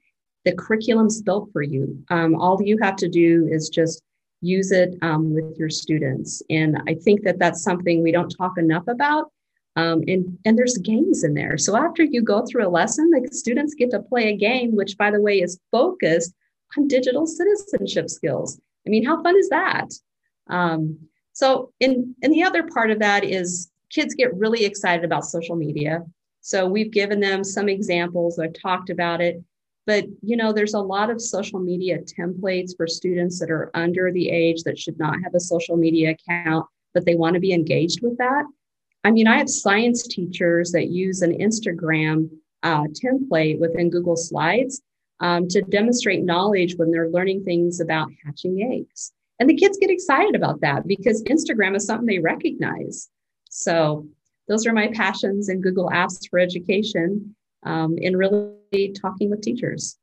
The 0.45 0.53
curriculum's 0.53 1.23
built 1.23 1.51
for 1.53 1.63
you. 1.63 2.03
Um, 2.11 2.35
all 2.35 2.61
you 2.63 2.79
have 2.83 2.97
to 2.97 3.09
do 3.09 3.49
is 3.51 3.69
just 3.69 4.03
use 4.41 4.73
it 4.73 4.97
um, 5.03 5.35
with 5.35 5.57
your 5.59 5.71
students. 5.71 6.43
And 6.49 6.81
I 6.89 6.95
think 6.95 7.23
that 7.25 7.39
that's 7.39 7.63
something 7.63 8.03
we 8.03 8.13
don't 8.13 8.31
talk 8.31 8.57
enough 8.57 8.87
about 8.87 9.31
um, 9.79 10.03
and, 10.09 10.37
and 10.45 10.59
there's 10.59 10.77
games 10.79 11.23
in 11.23 11.35
there. 11.35 11.57
So 11.57 11.77
after 11.77 12.03
you 12.03 12.21
go 12.21 12.45
through 12.45 12.67
a 12.67 12.69
lesson, 12.69 13.11
the 13.11 13.29
students 13.31 13.75
get 13.75 13.93
to 13.93 14.03
play 14.03 14.31
a 14.31 14.37
game, 14.37 14.75
which 14.75 14.99
by 14.99 15.13
the 15.13 15.21
way 15.21 15.41
is 15.41 15.61
focused 15.71 16.35
on 16.77 16.89
digital 16.89 17.27
citizenship 17.27 18.11
skills. 18.11 18.61
I 18.85 18.91
mean, 18.91 19.05
how 19.05 19.23
fun 19.23 19.37
is 19.37 19.49
that? 19.51 19.91
Um, 20.49 20.99
so 21.33 21.73
in, 21.79 22.17
and 22.25 22.35
the 22.35 22.43
other 22.43 22.65
part 22.65 22.91
of 22.91 22.99
that 22.99 23.23
is 23.23 23.71
kids 23.91 24.17
get 24.17 24.35
really 24.35 24.65
excited 24.65 25.05
about 25.05 25.25
social 25.25 25.55
media. 25.55 26.03
So 26.41 26.67
we've 26.67 26.91
given 26.91 27.21
them 27.21 27.45
some 27.45 27.69
examples. 27.69 28.37
I've 28.41 28.61
talked 28.61 28.91
about 28.91 29.21
it, 29.21 29.41
but 29.87 30.07
you 30.23 30.37
know, 30.37 30.53
there's 30.53 30.75
a 30.75 30.81
lot 30.81 31.09
of 31.09 31.23
social 31.23 31.61
media 31.61 31.99
templates 31.99 32.77
for 32.77 32.89
students 32.89 33.39
that 33.39 33.51
are 33.51 33.71
under 33.75 34.11
the 34.11 34.29
age 34.29 34.65
that 34.65 34.77
should 34.77 34.99
not 34.99 35.23
have 35.23 35.37
a 35.37 35.41
social 35.41 35.77
media 35.77 36.17
account, 36.17 36.67
but 36.95 37.05
they 37.05 37.15
want 37.15 37.35
to 37.35 37.41
be 37.41 37.53
engaged 37.53 38.03
with 38.03 38.19
that. 38.19 38.45
I 39.05 39.11
mean, 39.11 39.27
I 39.27 39.39
have 39.39 39.49
science 39.49 40.07
teachers 40.07 40.73
that 40.73 40.89
use 40.89 41.23
an 41.23 41.39
Instagram 41.39 42.29
uh, 42.63 42.85
template 43.05 43.59
within 43.59 43.91
Google 43.91 44.17
Slides 44.17 44.83
um, 45.21 45.49
to 45.49 45.63
demonstrate 45.63 46.25
knowledge 46.25 46.77
when 46.77 46.91
they're 46.91 47.11
learning 47.11 47.45
things 47.45 47.81
about 47.81 48.09
hatching 48.25 48.63
eggs. 48.73 49.13
And 49.39 49.49
the 49.49 49.57
kids 49.57 49.79
get 49.79 49.91
excited 49.91 50.35
about 50.35 50.61
that 50.63 50.87
because 50.87 51.23
Instagram 51.25 51.77
is 51.77 51.87
something 51.87 52.07
they 52.07 52.19
recognize. 52.19 53.09
So, 53.51 54.09
those 54.49 54.67
are 54.67 54.73
my 54.73 54.89
passions 54.89 55.51
in 55.51 55.61
Google 55.61 55.91
Apps 55.91 56.29
for 56.29 56.39
Education 56.39 57.37
um, 57.65 57.99
in 57.99 58.17
really 58.17 58.95
talking 59.01 59.29
with 59.29 59.43
teachers. 59.43 59.99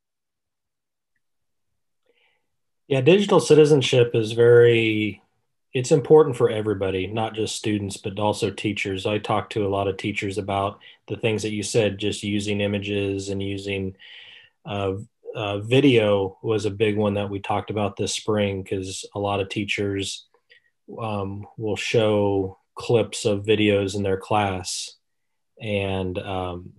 Yeah, 2.88 3.02
digital 3.02 3.40
citizenship 3.40 4.12
is 4.14 4.34
very 4.34 5.24
it's 5.76 5.92
important 5.92 6.38
for 6.38 6.50
everybody, 6.50 7.06
not 7.06 7.36
just 7.36 7.58
students, 7.58 7.98
but 7.98 8.18
also 8.18 8.50
teachers. 8.50 9.06
I 9.06 9.18
talk 9.18 9.50
to 9.50 9.68
a 9.68 9.68
lot 9.68 9.90
of 9.90 9.98
teachers 9.98 10.38
about 10.38 10.80
the 11.10 11.18
things 11.18 11.42
that 11.42 11.52
you 11.52 11.64
said, 11.64 11.98
just 11.98 12.24
using 12.24 12.62
images 12.62 13.28
and 13.28 13.44
using 13.44 13.98
uh, 14.66 14.94
uh, 15.36 15.60
video 15.60 16.38
was 16.42 16.64
a 16.64 16.72
big 16.72 16.96
one 16.96 17.16
that 17.16 17.30
we 17.30 17.42
talked 17.42 17.72
about 17.72 17.98
this 17.98 18.14
spring 18.14 18.64
because 18.64 19.04
a 19.16 19.20
lot 19.20 19.42
of 19.42 19.50
teachers 19.50 20.28
um, 20.98 21.46
will 21.58 21.76
show 21.76 22.58
clips 22.76 23.26
of 23.26 23.44
videos 23.44 23.96
in 23.96 24.04
their 24.04 24.18
class 24.18 24.96
and 25.62 26.18
um, 26.20 26.72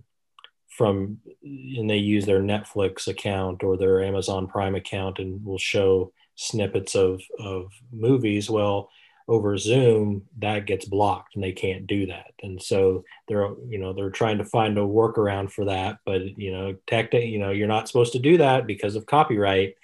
from 0.69 1.19
and 1.43 1.89
they 1.89 1.97
use 1.97 2.25
their 2.25 2.41
netflix 2.41 3.07
account 3.07 3.63
or 3.63 3.77
their 3.77 4.03
amazon 4.03 4.45
prime 4.45 4.75
account 4.75 5.17
and 5.17 5.43
will 5.43 5.57
show 5.57 6.11
snippets 6.37 6.95
of 6.95 7.21
of 7.39 7.71
movies 7.91 8.49
well 8.49 8.89
over 9.27 9.57
zoom 9.57 10.23
that 10.37 10.65
gets 10.65 10.85
blocked 10.85 11.35
and 11.35 11.43
they 11.43 11.51
can't 11.51 11.85
do 11.85 12.05
that. 12.05 12.31
And 12.43 12.61
so 12.61 13.03
they're 13.27 13.49
you 13.67 13.77
know 13.77 13.91
they're 13.91 14.09
trying 14.09 14.37
to 14.37 14.45
find 14.45 14.77
a 14.77 14.81
workaround 14.81 15.51
for 15.51 15.65
that 15.65 15.97
but 16.05 16.21
you 16.37 16.51
know 16.51 16.75
tech 16.87 17.13
you 17.13 17.39
know 17.39 17.51
you're 17.51 17.67
not 17.67 17.87
supposed 17.87 18.13
to 18.13 18.19
do 18.19 18.37
that 18.37 18.65
because 18.65 18.95
of 18.95 19.05
copyright. 19.05 19.75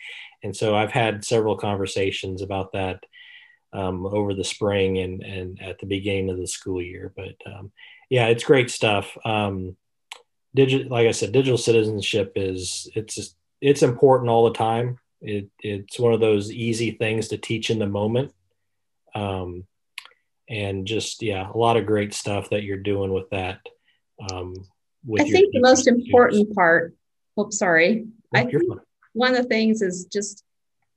And 0.44 0.56
so 0.56 0.76
i've 0.76 0.92
had 0.92 1.26
several 1.26 1.58
conversations 1.58 2.42
about 2.42 2.72
that 2.74 3.04
um, 3.74 4.06
over 4.06 4.34
the 4.34 4.44
spring 4.44 5.00
and 5.00 5.24
and 5.24 5.62
at 5.62 5.80
the 5.80 5.88
beginning 5.88 6.30
of 6.30 6.38
the 6.38 6.48
school 6.48 6.82
year 6.82 7.12
but 7.16 7.36
um, 7.46 7.72
yeah 8.10 8.28
it's 8.28 8.44
great 8.44 8.70
stuff. 8.70 9.18
Um, 9.26 9.76
digital 10.56 10.88
like 10.90 11.08
i 11.08 11.12
said 11.12 11.32
digital 11.32 11.58
citizenship 11.58 12.34
is 12.36 12.88
it's 12.96 13.36
it's 13.60 13.82
important 13.82 14.30
all 14.30 14.46
the 14.46 14.58
time 14.58 15.00
it, 15.24 15.50
it's 15.60 16.00
one 16.00 16.14
of 16.14 16.20
those 16.20 16.52
easy 16.52 16.92
things 16.92 17.30
to 17.30 17.38
teach 17.38 17.70
in 17.70 17.80
the 17.80 17.88
moment. 17.88 18.32
Um, 19.16 19.66
and 20.50 20.86
just, 20.86 21.22
yeah, 21.22 21.50
a 21.50 21.58
lot 21.58 21.78
of 21.78 21.86
great 21.86 22.14
stuff 22.14 22.50
that 22.50 22.64
you're 22.64 22.78
doing 22.78 23.14
with 23.14 23.30
that. 23.32 23.60
Um, 24.32 24.54
with 25.06 25.22
I 25.22 25.30
think 25.30 25.54
the 25.54 25.62
most 25.62 25.82
students. 25.82 26.06
important 26.06 26.54
part, 26.54 26.96
oh, 27.38 27.50
sorry. 27.50 28.06
Oh, 28.36 28.40
I 28.40 28.46
think 28.46 28.64
one 29.14 29.36
of 29.36 29.44
the 29.44 29.50
things 29.50 29.82
is 29.82 30.06
just 30.06 30.44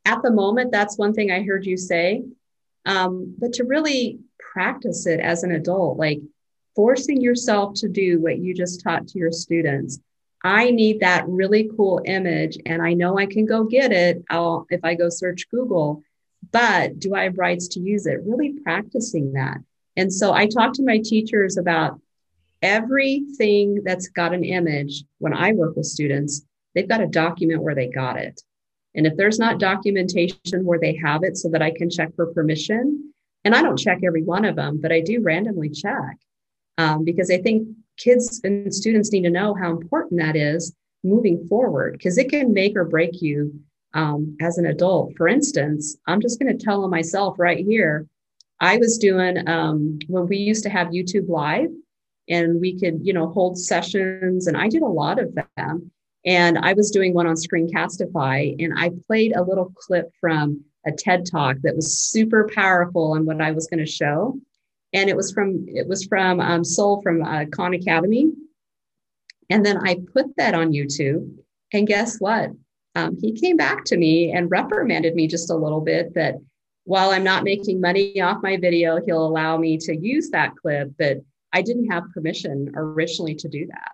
at 0.05 0.23
the 0.23 0.31
moment, 0.31 0.73
that's 0.73 0.99
one 0.99 1.12
thing 1.12 1.31
I 1.31 1.43
heard 1.43 1.65
you 1.65 1.77
say. 1.77 2.23
Um, 2.85 3.35
but 3.39 3.53
to 3.55 3.65
really 3.65 4.21
practice 4.39 5.07
it 5.07 5.21
as 5.21 5.43
an 5.43 5.53
adult, 5.53 5.99
like 5.99 6.21
forcing 6.75 7.21
yourself 7.21 7.75
to 7.75 7.89
do 7.89 8.21
what 8.21 8.39
you 8.39 8.55
just 8.55 8.83
taught 8.83 9.09
to 9.09 9.19
your 9.19 9.33
students 9.33 9.99
I 10.47 10.71
need 10.71 11.01
that 11.01 11.29
really 11.29 11.69
cool 11.77 12.01
image 12.05 12.57
and 12.67 12.81
I 12.81 12.93
know 12.93 13.19
I 13.19 13.27
can 13.27 13.47
go 13.47 13.65
get 13.65 13.91
it 13.91 14.23
I'll, 14.31 14.65
if 14.71 14.85
I 14.85 14.95
go 14.95 15.09
search 15.09 15.51
Google, 15.51 16.03
but 16.53 17.01
do 17.01 17.17
I 17.17 17.25
have 17.25 17.37
rights 17.37 17.67
to 17.69 17.81
use 17.81 18.07
it? 18.07 18.21
Really 18.25 18.53
practicing 18.63 19.33
that. 19.33 19.59
And 19.97 20.13
so 20.13 20.33
I 20.33 20.47
talk 20.47 20.73
to 20.75 20.85
my 20.85 20.99
teachers 20.99 21.57
about 21.57 22.01
everything 22.63 23.83
that's 23.83 24.09
got 24.09 24.35
an 24.35 24.45
image. 24.45 25.03
When 25.19 25.35
I 25.35 25.53
work 25.53 25.75
with 25.75 25.87
students, 25.87 26.43
they've 26.75 26.89
got 26.89 26.99
to 26.99 27.09
document 27.09 27.63
where 27.63 27.75
they 27.75 27.89
got 27.89 28.17
it. 28.17 28.41
And 28.95 29.05
if 29.05 29.17
there's 29.17 29.41
not 29.41 29.59
documentation 29.59 30.65
where 30.65 30.79
they 30.79 30.97
have 31.05 31.25
it 31.25 31.37
so 31.37 31.49
that 31.49 31.63
I 31.63 31.73
can 31.73 31.91
check 31.91 32.15
for 32.15 32.33
permission, 32.33 33.13
and 33.45 33.53
I 33.53 33.63
don't 33.63 33.79
check 33.79 33.99
every 34.05 34.23
one 34.23 34.45
of 34.45 34.55
them, 34.55 34.79
but 34.81 34.93
I 34.93 35.01
do 35.01 35.23
randomly 35.23 35.71
check 35.71 36.19
um, 36.79 37.05
because 37.05 37.33
I 37.33 37.39
think 37.39 37.69
kids 37.97 38.41
and 38.45 38.75
students 38.75 39.13
need 39.13 39.23
to 39.23 39.31
know 39.31 39.55
how 39.55 39.71
important 39.71 40.21
that 40.21 40.37
is 40.37 40.75
moving 41.05 41.47
forward 41.49 41.93
because 41.93 42.19
it 42.19 42.29
can 42.29 42.53
make 42.53 42.77
or 42.77 42.85
break 42.85 43.23
you 43.23 43.53
um, 43.95 44.37
as 44.41 44.59
an 44.59 44.67
adult. 44.67 45.15
For 45.17 45.29
instance, 45.29 45.97
I'm 46.07 46.21
just 46.21 46.39
going 46.39 46.57
to 46.57 46.65
tell 46.65 46.83
them 46.83 46.91
myself 46.91 47.39
right 47.39 47.65
here. 47.65 48.07
I 48.61 48.77
was 48.79 48.99
doing 48.99 49.49
um, 49.49 49.99
when 50.09 50.27
we 50.27 50.37
used 50.39 50.63
to 50.65 50.71
have 50.71 50.89
YouTube 50.89 51.29
Live, 51.29 51.71
and 52.29 52.61
we 52.61 52.79
could, 52.79 53.01
you 53.03 53.13
know, 53.13 53.29
hold 53.29 53.59
sessions, 53.59 54.47
and 54.47 54.57
I 54.57 54.69
did 54.69 54.83
a 54.83 54.87
lot 54.87 55.21
of 55.21 55.35
them. 55.57 55.91
And 56.25 56.59
I 56.59 56.73
was 56.73 56.91
doing 56.91 57.15
one 57.15 57.27
on 57.27 57.37
Screencastify, 57.37 58.57
and 58.63 58.75
I 58.77 58.91
played 59.07 59.37
a 59.37 59.43
little 59.43 59.73
clip 59.77 60.11
from 60.21 60.65
a 60.87 60.93
TED 60.93 61.25
talk 61.31 61.57
that 61.63 61.77
was 61.77 61.99
super 61.99 62.49
powerful 62.53 63.13
on 63.13 63.25
what 63.25 63.41
I 63.41 63.53
was 63.53 63.67
going 63.69 63.85
to 63.85 63.91
show 63.91 64.39
and 64.97 65.11
it 65.11 65.17
was 65.17 65.31
from 65.31 65.67
it 65.69 65.87
was 65.87 66.05
from 66.07 66.41
um, 66.41 66.65
Sal 66.65 67.03
from 67.03 67.23
uh, 67.23 67.45
Khan 67.53 67.75
Academy. 67.75 68.33
And 69.51 69.65
then 69.65 69.79
I 69.87 69.99
put 70.13 70.35
that 70.39 70.55
on 70.55 70.73
YouTube, 70.73 71.31
and 71.73 71.87
guess 71.87 72.19
what? 72.19 72.51
Um, 72.97 73.17
he 73.21 73.33
came 73.33 73.57
back 73.57 73.85
to 73.85 73.97
me 73.97 74.33
and 74.33 74.51
reprimanded 74.51 75.15
me 75.15 75.29
just 75.29 75.51
a 75.51 75.55
little 75.55 75.83
bit 75.83 76.15
that 76.15 76.37
while 76.85 77.11
I'm 77.11 77.23
not 77.23 77.45
making 77.45 77.81
money 77.81 78.21
off 78.23 78.43
my 78.43 78.57
video, 78.57 78.99
he'll 79.05 79.27
allow 79.27 79.59
me 79.59 79.77
to 79.79 79.95
use 79.95 80.31
that 80.31 80.57
clip, 80.57 80.93
but 80.99 81.19
I 81.53 81.61
didn't 81.61 81.91
have 81.91 82.11
permission 82.15 82.73
originally 82.75 83.35
to 83.37 83.49
do 83.49 83.67
that. 83.67 83.93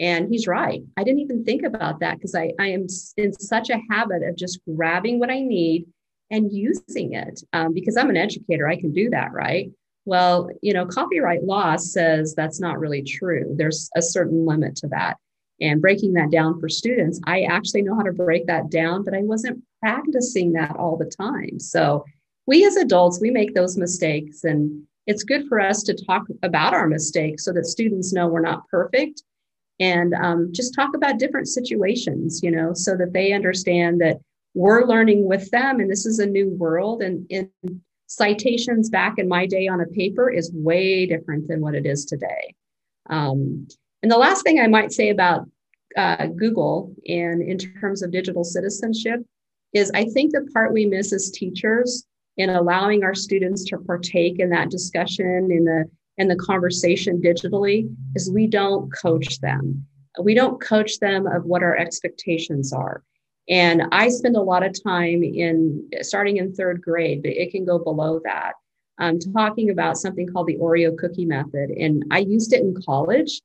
And 0.00 0.28
he's 0.30 0.46
right. 0.46 0.80
I 0.96 1.04
didn't 1.04 1.20
even 1.20 1.44
think 1.44 1.62
about 1.62 2.00
that 2.00 2.16
because 2.16 2.34
I, 2.34 2.52
I 2.58 2.68
am 2.68 2.86
in 3.16 3.32
such 3.34 3.68
a 3.68 3.80
habit 3.90 4.22
of 4.22 4.36
just 4.36 4.60
grabbing 4.64 5.18
what 5.18 5.30
I 5.30 5.40
need 5.40 5.86
and 6.30 6.50
using 6.50 7.12
it 7.12 7.42
um, 7.52 7.74
because 7.74 7.96
I'm 7.96 8.10
an 8.10 8.16
educator. 8.16 8.66
I 8.66 8.76
can 8.76 8.92
do 8.92 9.10
that, 9.10 9.32
right? 9.32 9.70
Well, 10.08 10.48
you 10.62 10.72
know, 10.72 10.86
copyright 10.86 11.44
law 11.44 11.76
says 11.76 12.34
that's 12.34 12.60
not 12.60 12.78
really 12.78 13.02
true. 13.02 13.54
There's 13.58 13.90
a 13.94 14.00
certain 14.00 14.46
limit 14.46 14.74
to 14.76 14.88
that. 14.88 15.18
And 15.60 15.82
breaking 15.82 16.14
that 16.14 16.30
down 16.30 16.58
for 16.58 16.70
students, 16.70 17.20
I 17.26 17.42
actually 17.42 17.82
know 17.82 17.94
how 17.94 18.04
to 18.04 18.12
break 18.14 18.46
that 18.46 18.70
down, 18.70 19.04
but 19.04 19.12
I 19.12 19.20
wasn't 19.20 19.62
practicing 19.80 20.52
that 20.52 20.74
all 20.76 20.96
the 20.96 21.12
time. 21.14 21.60
So 21.60 22.06
we 22.46 22.64
as 22.64 22.76
adults, 22.76 23.20
we 23.20 23.30
make 23.30 23.54
those 23.54 23.76
mistakes. 23.76 24.44
And 24.44 24.82
it's 25.06 25.24
good 25.24 25.46
for 25.46 25.60
us 25.60 25.82
to 25.82 26.04
talk 26.06 26.22
about 26.42 26.72
our 26.72 26.88
mistakes 26.88 27.44
so 27.44 27.52
that 27.52 27.66
students 27.66 28.14
know 28.14 28.28
we're 28.28 28.40
not 28.40 28.66
perfect 28.68 29.22
and 29.78 30.14
um, 30.14 30.48
just 30.54 30.74
talk 30.74 30.96
about 30.96 31.18
different 31.18 31.48
situations, 31.48 32.42
you 32.42 32.50
know, 32.50 32.72
so 32.72 32.96
that 32.96 33.12
they 33.12 33.34
understand 33.34 34.00
that 34.00 34.16
we're 34.54 34.86
learning 34.86 35.28
with 35.28 35.50
them 35.50 35.80
and 35.80 35.90
this 35.90 36.06
is 36.06 36.18
a 36.18 36.24
new 36.24 36.48
world. 36.48 37.02
And 37.02 37.26
in 37.28 37.50
citations 38.08 38.90
back 38.90 39.18
in 39.18 39.28
my 39.28 39.46
day 39.46 39.68
on 39.68 39.80
a 39.80 39.86
paper 39.86 40.30
is 40.30 40.50
way 40.52 41.06
different 41.06 41.46
than 41.46 41.60
what 41.60 41.74
it 41.74 41.86
is 41.86 42.04
today. 42.04 42.54
Um, 43.08 43.68
and 44.02 44.10
the 44.10 44.18
last 44.18 44.42
thing 44.42 44.58
I 44.58 44.66
might 44.66 44.92
say 44.92 45.10
about 45.10 45.46
uh, 45.96 46.26
Google 46.26 46.94
and 47.06 47.42
in 47.42 47.58
terms 47.58 48.02
of 48.02 48.10
digital 48.10 48.44
citizenship 48.44 49.20
is 49.72 49.90
I 49.94 50.04
think 50.06 50.32
the 50.32 50.48
part 50.52 50.72
we 50.72 50.86
miss 50.86 51.12
as 51.12 51.30
teachers 51.30 52.06
in 52.36 52.50
allowing 52.50 53.04
our 53.04 53.14
students 53.14 53.64
to 53.64 53.78
partake 53.78 54.38
in 54.38 54.50
that 54.50 54.70
discussion 54.70 55.48
in 55.50 55.64
the 55.64 55.84
and 56.18 56.28
the 56.28 56.36
conversation 56.36 57.22
digitally 57.22 57.88
is 58.16 58.30
we 58.30 58.48
don't 58.48 58.90
coach 58.92 59.38
them. 59.40 59.86
We 60.20 60.34
don't 60.34 60.60
coach 60.60 60.98
them 60.98 61.28
of 61.28 61.44
what 61.44 61.62
our 61.62 61.76
expectations 61.76 62.72
are. 62.72 63.04
And 63.48 63.82
I 63.92 64.08
spend 64.08 64.36
a 64.36 64.42
lot 64.42 64.64
of 64.64 64.82
time 64.82 65.22
in 65.22 65.88
starting 66.02 66.36
in 66.36 66.54
third 66.54 66.82
grade, 66.82 67.22
but 67.22 67.32
it 67.32 67.50
can 67.50 67.64
go 67.64 67.78
below 67.78 68.20
that, 68.24 68.54
um, 68.98 69.18
talking 69.18 69.70
about 69.70 69.96
something 69.96 70.28
called 70.28 70.48
the 70.48 70.58
Oreo 70.58 70.96
cookie 70.96 71.24
method. 71.24 71.70
And 71.70 72.04
I 72.10 72.18
used 72.18 72.52
it 72.52 72.60
in 72.60 72.74
college 72.84 73.40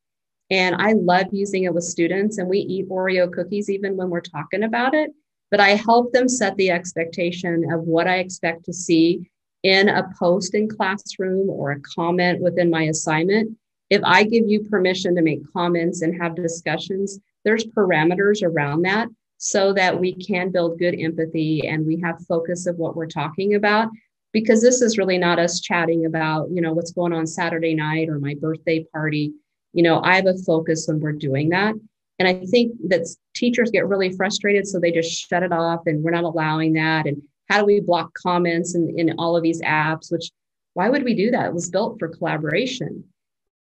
and 0.50 0.76
I 0.78 0.94
love 0.94 1.28
using 1.32 1.64
it 1.64 1.74
with 1.74 1.86
students. 1.86 2.38
And 2.38 2.50
we 2.50 2.60
eat 2.60 2.90
Oreo 2.90 3.32
cookies 3.32 3.70
even 3.70 3.96
when 3.96 4.10
we're 4.10 4.22
talking 4.22 4.64
about 4.64 4.94
it. 4.94 5.12
But 5.52 5.62
I 5.62 5.70
help 5.70 6.12
them 6.12 6.28
set 6.28 6.56
the 6.58 6.72
expectation 6.72 7.72
of 7.72 7.82
what 7.84 8.08
I 8.08 8.18
expect 8.18 8.66
to 8.66 8.74
see 8.74 9.30
in 9.62 9.88
a 9.88 10.10
post 10.20 10.54
in 10.54 10.68
classroom 10.68 11.50
or 11.50 11.72
a 11.72 11.80
comment 11.80 12.42
within 12.42 12.70
my 12.70 12.84
assignment. 12.84 13.56
If 13.90 14.02
I 14.04 14.24
give 14.24 14.50
you 14.50 14.64
permission 14.64 15.16
to 15.16 15.22
make 15.22 15.40
comments 15.54 16.02
and 16.02 16.20
have 16.22 16.36
discussions, 16.36 17.20
there's 17.46 17.66
parameters 17.66 18.44
around 18.44 18.82
that 18.82 19.08
so 19.46 19.74
that 19.74 20.00
we 20.00 20.14
can 20.16 20.50
build 20.52 20.80
good 20.80 20.98
empathy 20.98 21.68
and 21.68 21.86
we 21.86 22.00
have 22.00 22.26
focus 22.28 22.66
of 22.66 22.78
what 22.78 22.96
we're 22.96 23.06
talking 23.06 23.56
about. 23.56 23.90
Because 24.32 24.62
this 24.62 24.82
is 24.82 24.98
really 24.98 25.18
not 25.18 25.38
us 25.38 25.60
chatting 25.60 26.06
about 26.06 26.50
you 26.50 26.62
know 26.62 26.72
what's 26.72 26.94
going 26.94 27.12
on 27.12 27.28
saturday 27.28 27.76
night 27.76 28.08
or 28.08 28.20
my 28.20 28.36
birthday 28.40 28.86
party. 28.94 29.34
You 29.74 29.84
know 29.84 30.02
i 30.02 30.16
have 30.16 30.28
a 30.28 30.38
focus 30.38 30.86
when 30.88 31.02
we're 31.02 31.12
doing 31.12 31.50
that. 31.50 31.76
And 32.20 32.28
i 32.28 32.46
think 32.46 32.72
that 32.88 33.06
teachers 33.36 33.70
get 33.70 33.86
really 33.90 34.16
frustrated 34.16 34.66
so 34.66 34.80
they 34.80 34.92
just 34.92 35.12
shut 35.12 35.44
it 35.44 35.52
off 35.52 35.82
and 35.88 36.02
we're 36.02 36.12
not 36.12 36.24
allowing 36.24 36.72
that. 36.74 37.06
And 37.06 37.22
how 37.50 37.60
do 37.60 37.66
we 37.66 37.82
block 37.82 38.14
comments 38.14 38.76
in, 38.76 38.98
in 38.98 39.14
all 39.18 39.36
of 39.36 39.44
these 39.44 39.62
apps 39.62 40.10
which 40.10 40.32
why 40.74 40.88
would 40.88 41.04
we 41.04 41.16
do 41.16 41.32
that? 41.32 41.48
It 41.48 41.54
was 41.54 41.70
built 41.70 42.00
for 42.00 42.08
collaboration. 42.08 43.04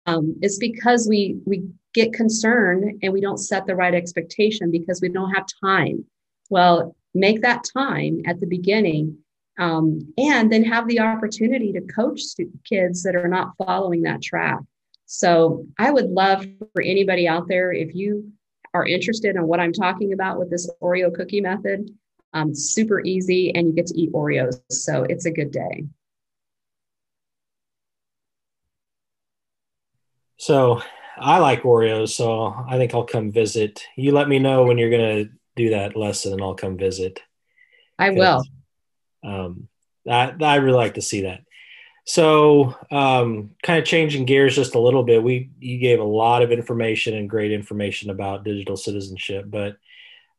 Um, 0.07 0.35
it's 0.41 0.59
because 0.59 1.07
we 1.07 1.39
we 1.45 1.69
get 1.95 2.13
concerned 2.13 3.01
and 3.03 3.13
we 3.13 3.21
don't 3.21 3.39
set 3.39 3.67
the 3.67 3.77
right 3.77 3.95
expectation 3.95 4.71
because 4.71 5.01
we 5.01 5.09
don't 5.09 5.33
have 5.33 5.47
time. 5.63 6.05
Well, 6.51 6.95
make 7.15 7.43
that 7.43 7.65
time 7.73 8.23
at 8.27 8.41
the 8.41 8.47
beginning 8.47 9.19
um, 9.59 10.13
and 10.17 10.53
then 10.53 10.65
have 10.65 10.87
the 10.87 11.01
opportunity 11.01 11.73
to 11.73 11.81
coach 11.81 12.21
kids 12.65 13.03
that 13.03 13.17
are 13.17 13.29
not 13.29 13.53
following 13.59 14.03
that 14.03 14.23
track. 14.23 14.61
So 15.07 15.67
I 15.79 15.91
would 15.91 16.11
love 16.11 16.47
for 16.75 16.83
anybody 16.83 17.27
out 17.27 17.49
there, 17.49 17.73
if 17.73 17.95
you 17.95 18.31
are 18.75 18.87
interested 18.87 19.35
in 19.37 19.47
what 19.47 19.59
I'm 19.59 19.73
talking 19.73 20.13
about 20.13 20.39
with 20.39 20.51
this 20.51 20.71
Oreo 20.83 21.13
cookie 21.13 21.41
method, 21.41 21.91
um, 22.35 22.55
super 22.55 23.01
easy 23.01 23.55
and 23.55 23.69
you 23.69 23.73
get 23.73 23.87
to 23.87 23.99
eat 23.99 24.13
Oreos. 24.13 24.61
So 24.71 25.05
it's 25.09 25.25
a 25.25 25.31
good 25.31 25.51
day. 25.51 25.87
So 30.37 30.83
I 31.21 31.39
like 31.39 31.63
Oreos, 31.63 32.11
so 32.11 32.55
I 32.69 32.77
think 32.77 32.95
I'll 32.95 33.05
come 33.05 33.31
visit. 33.31 33.85
You 33.97 34.13
let 34.13 34.29
me 34.29 34.39
know 34.39 34.65
when 34.65 34.79
you're 34.79 34.91
going 34.91 35.25
to 35.27 35.31
do 35.57 35.71
that 35.71 35.97
lesson, 35.97 36.33
and 36.33 36.43
I'll 36.43 36.55
come 36.55 36.77
visit. 36.77 37.21
I 37.99 38.11
will. 38.11 38.45
Um, 39.25 39.69
I, 40.09 40.35
I 40.41 40.57
really 40.57 40.77
like 40.77 40.95
to 40.95 41.03
see 41.03 41.23
that. 41.23 41.41
So, 42.05 42.75
um, 42.91 43.51
kind 43.63 43.79
of 43.79 43.85
changing 43.85 44.25
gears 44.25 44.55
just 44.55 44.75
a 44.75 44.81
little 44.81 45.03
bit. 45.03 45.23
We 45.23 45.51
you 45.59 45.79
gave 45.79 46.01
a 46.01 46.05
lot 46.05 46.43
of 46.43 46.51
information 46.51 47.15
and 47.15 47.29
great 47.29 47.53
information 47.53 48.09
about 48.09 48.45
digital 48.45 48.79
citizenship, 48.79 49.45
but 49.49 49.77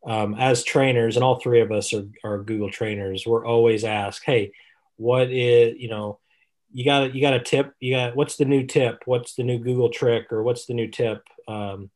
um, 0.06 0.34
as 0.36 0.64
trainers, 0.64 1.16
and 1.16 1.24
all 1.24 1.40
three 1.40 1.62
of 1.62 1.72
us 1.72 1.94
are, 1.94 2.08
are 2.24 2.42
Google 2.42 2.72
trainers, 2.72 3.26
we're 3.28 3.46
always 3.46 3.84
asked, 3.84 4.24
"Hey, 4.24 4.52
what 4.96 5.30
is 5.30 5.76
you 5.78 5.90
know?" 5.90 6.20
You 6.72 6.86
got 6.86 7.16
you 7.16 7.22
got 7.22 7.34
a 7.34 7.40
tip 7.40 7.74
you 7.80 7.96
got 7.96 8.16
what's 8.16 8.36
the 8.38 8.46
new 8.46 8.66
tip? 8.66 9.02
What's 9.06 9.36
the 9.36 9.44
new 9.44 9.60
google 9.60 9.90
trick 9.90 10.32
or 10.32 10.44
what's 10.44 10.66
the 10.66 10.74
new 10.74 10.88
tip? 10.88 11.24
Um, 11.48 11.90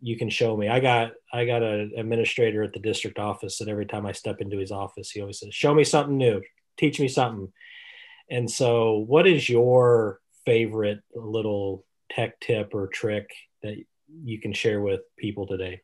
you 0.00 0.16
can 0.16 0.30
show 0.30 0.56
me. 0.56 0.68
I 0.68 0.80
got 0.80 1.12
i 1.32 1.44
got 1.44 1.62
an 1.62 1.92
administrator 1.96 2.62
at 2.62 2.72
the 2.72 2.80
district 2.80 3.18
office 3.18 3.58
that 3.58 3.68
every 3.68 3.86
time 3.86 4.06
i 4.06 4.12
step 4.12 4.40
into 4.40 4.58
his 4.58 4.72
office 4.72 5.10
he 5.10 5.20
always 5.20 5.38
says 5.40 5.54
show 5.54 5.74
me 5.74 5.84
something 5.84 6.16
new. 6.16 6.42
Teach 6.76 7.00
me 7.00 7.08
something. 7.08 7.52
And 8.30 8.50
so 8.50 8.98
what 8.98 9.26
is 9.26 9.48
your 9.48 10.20
favorite 10.46 11.00
little 11.14 11.84
tech 12.10 12.40
tip 12.40 12.74
or 12.74 12.88
trick 12.88 13.28
that 13.62 13.76
you 14.24 14.40
can 14.40 14.52
share 14.52 14.80
with 14.80 15.00
people 15.16 15.46
today? 15.46 15.80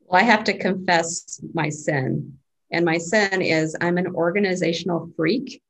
Well 0.00 0.20
i 0.20 0.24
have 0.24 0.44
to 0.44 0.56
confess 0.56 1.40
my 1.52 1.68
sin 1.68 2.38
and 2.70 2.84
my 2.84 2.98
sin 2.98 3.42
is 3.42 3.76
i'm 3.80 3.98
an 3.98 4.14
organizational 4.14 5.10
freak. 5.16 5.62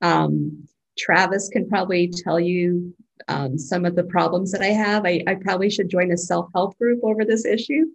Um, 0.00 0.68
Travis 0.98 1.48
can 1.48 1.68
probably 1.68 2.08
tell 2.08 2.40
you 2.40 2.94
um, 3.28 3.58
some 3.58 3.84
of 3.84 3.94
the 3.94 4.04
problems 4.04 4.52
that 4.52 4.62
I 4.62 4.68
have. 4.68 5.04
I, 5.04 5.22
I 5.26 5.34
probably 5.34 5.70
should 5.70 5.88
join 5.88 6.12
a 6.12 6.16
self 6.16 6.50
help 6.54 6.78
group 6.78 7.00
over 7.02 7.24
this 7.24 7.44
issue. 7.44 7.86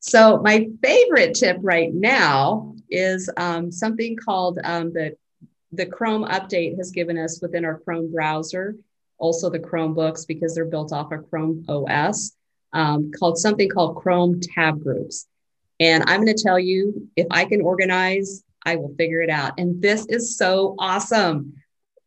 So, 0.00 0.40
my 0.42 0.68
favorite 0.82 1.34
tip 1.34 1.58
right 1.60 1.92
now 1.92 2.74
is 2.90 3.30
um, 3.36 3.72
something 3.72 4.16
called 4.16 4.58
um, 4.62 4.92
the, 4.92 5.16
the 5.72 5.86
Chrome 5.86 6.24
update 6.24 6.76
has 6.76 6.90
given 6.90 7.18
us 7.18 7.40
within 7.40 7.64
our 7.64 7.78
Chrome 7.78 8.12
browser, 8.12 8.76
also 9.18 9.48
the 9.48 9.58
Chromebooks 9.58 10.26
because 10.26 10.54
they're 10.54 10.66
built 10.66 10.92
off 10.92 11.12
of 11.12 11.28
Chrome 11.30 11.64
OS, 11.68 12.32
um, 12.72 13.10
called 13.18 13.38
something 13.38 13.68
called 13.68 13.96
Chrome 13.96 14.40
tab 14.40 14.82
groups. 14.82 15.26
And 15.80 16.04
I'm 16.06 16.22
going 16.22 16.36
to 16.36 16.42
tell 16.42 16.58
you 16.58 17.08
if 17.16 17.26
I 17.30 17.44
can 17.44 17.60
organize, 17.60 18.44
I 18.64 18.76
will 18.76 18.94
figure 18.96 19.20
it 19.22 19.30
out. 19.30 19.54
And 19.58 19.80
this 19.80 20.06
is 20.08 20.36
so 20.36 20.74
awesome. 20.78 21.54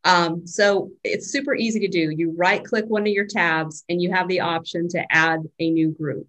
Um, 0.08 0.48
so 0.48 0.92
it's 1.04 1.34
super 1.34 1.54
easy 1.54 1.82
to 1.82 1.90
do. 1.90 2.10
You 2.10 2.34
right 2.38 2.64
click 2.64 2.86
one 2.88 3.02
of 3.02 3.10
your 3.10 3.26
tabs 3.26 3.84
and 3.90 4.02
you 4.02 4.10
have 4.14 4.30
the 4.30 4.40
option 4.40 4.88
to 4.90 5.06
add 5.14 5.42
a 5.60 5.70
new 5.70 5.92
group. 5.92 6.28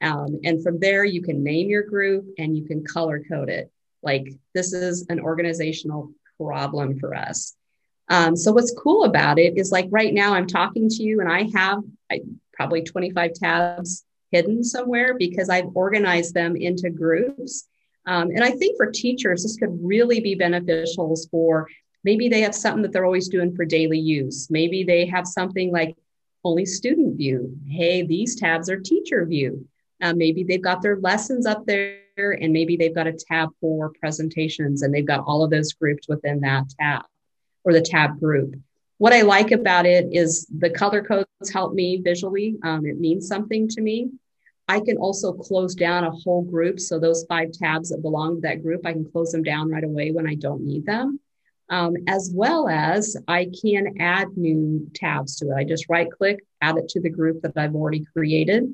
Um, 0.00 0.40
and 0.42 0.60
from 0.60 0.80
there, 0.80 1.04
you 1.04 1.22
can 1.22 1.44
name 1.44 1.68
your 1.68 1.84
group 1.84 2.26
and 2.36 2.56
you 2.56 2.64
can 2.64 2.84
color 2.84 3.22
code 3.22 3.48
it. 3.48 3.70
Like 4.02 4.26
this 4.54 4.72
is 4.72 5.06
an 5.08 5.20
organizational 5.20 6.10
problem 6.36 6.98
for 6.98 7.14
us. 7.14 7.54
Um, 8.08 8.34
so 8.34 8.50
what's 8.50 8.74
cool 8.76 9.04
about 9.04 9.38
it 9.38 9.56
is 9.56 9.70
like 9.70 9.86
right 9.92 10.12
now 10.12 10.34
I'm 10.34 10.48
talking 10.48 10.88
to 10.88 11.02
you 11.04 11.20
and 11.20 11.30
I 11.30 11.48
have 11.54 11.78
I, 12.10 12.22
probably 12.52 12.82
25 12.82 13.34
tabs 13.34 14.04
hidden 14.32 14.64
somewhere 14.64 15.14
because 15.16 15.48
I've 15.48 15.70
organized 15.74 16.34
them 16.34 16.56
into 16.56 16.90
groups. 16.90 17.68
Um, 18.04 18.30
and 18.30 18.42
I 18.42 18.50
think 18.50 18.76
for 18.76 18.90
teachers, 18.90 19.44
this 19.44 19.56
could 19.56 19.78
really 19.80 20.18
be 20.18 20.34
beneficial 20.34 21.14
for 21.30 21.68
Maybe 22.04 22.28
they 22.28 22.40
have 22.40 22.54
something 22.54 22.82
that 22.82 22.92
they're 22.92 23.04
always 23.04 23.28
doing 23.28 23.54
for 23.54 23.64
daily 23.64 23.98
use. 23.98 24.48
Maybe 24.50 24.82
they 24.82 25.06
have 25.06 25.26
something 25.26 25.72
like 25.72 25.96
only 26.44 26.66
student 26.66 27.16
view. 27.16 27.56
Hey, 27.68 28.04
these 28.04 28.34
tabs 28.34 28.68
are 28.68 28.80
teacher 28.80 29.24
view. 29.24 29.66
Uh, 30.00 30.12
maybe 30.12 30.42
they've 30.42 30.62
got 30.62 30.82
their 30.82 30.98
lessons 30.98 31.46
up 31.46 31.64
there 31.64 32.00
and 32.16 32.52
maybe 32.52 32.76
they've 32.76 32.94
got 32.94 33.06
a 33.06 33.12
tab 33.12 33.50
for 33.60 33.92
presentations 34.00 34.82
and 34.82 34.92
they've 34.92 35.06
got 35.06 35.24
all 35.24 35.44
of 35.44 35.50
those 35.50 35.72
grouped 35.72 36.06
within 36.08 36.40
that 36.40 36.64
tab 36.80 37.02
or 37.62 37.72
the 37.72 37.80
tab 37.80 38.18
group. 38.18 38.56
What 38.98 39.12
I 39.12 39.22
like 39.22 39.52
about 39.52 39.86
it 39.86 40.08
is 40.10 40.46
the 40.58 40.70
color 40.70 41.02
codes 41.02 41.28
help 41.52 41.72
me 41.74 42.00
visually. 42.02 42.56
Um, 42.64 42.84
it 42.84 42.98
means 42.98 43.28
something 43.28 43.68
to 43.68 43.80
me. 43.80 44.10
I 44.66 44.80
can 44.80 44.96
also 44.96 45.32
close 45.32 45.74
down 45.74 46.04
a 46.04 46.10
whole 46.10 46.42
group. 46.42 46.80
So 46.80 46.98
those 46.98 47.24
five 47.28 47.52
tabs 47.52 47.90
that 47.90 48.02
belong 48.02 48.36
to 48.36 48.40
that 48.42 48.62
group, 48.62 48.84
I 48.84 48.92
can 48.92 49.04
close 49.04 49.30
them 49.30 49.42
down 49.42 49.70
right 49.70 49.84
away 49.84 50.10
when 50.10 50.26
I 50.26 50.34
don't 50.34 50.64
need 50.64 50.84
them 50.84 51.20
um, 51.72 51.96
as 52.06 52.30
well 52.32 52.68
as 52.68 53.16
I 53.26 53.50
can 53.62 53.96
add 53.98 54.36
new 54.36 54.90
tabs 54.94 55.36
to 55.36 55.50
it. 55.50 55.54
I 55.54 55.64
just 55.64 55.88
right 55.88 56.08
click, 56.10 56.44
add 56.60 56.76
it 56.76 56.88
to 56.90 57.00
the 57.00 57.08
group 57.08 57.40
that 57.42 57.56
I've 57.56 57.74
already 57.74 58.04
created. 58.12 58.72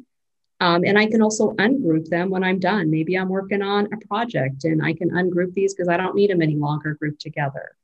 Um, 0.60 0.84
and 0.84 0.98
I 0.98 1.06
can 1.06 1.22
also 1.22 1.52
ungroup 1.52 2.08
them 2.08 2.28
when 2.28 2.42
I'm 2.42 2.58
done. 2.58 2.90
Maybe 2.90 3.14
I'm 3.14 3.28
working 3.28 3.62
on 3.62 3.88
a 3.92 4.06
project 4.08 4.64
and 4.64 4.84
I 4.84 4.94
can 4.94 5.10
ungroup 5.10 5.54
these 5.54 5.72
because 5.72 5.88
I 5.88 5.96
don't 5.96 6.16
need 6.16 6.30
them 6.30 6.42
any 6.42 6.56
longer 6.56 6.96
grouped 7.00 7.20
together. 7.20 7.76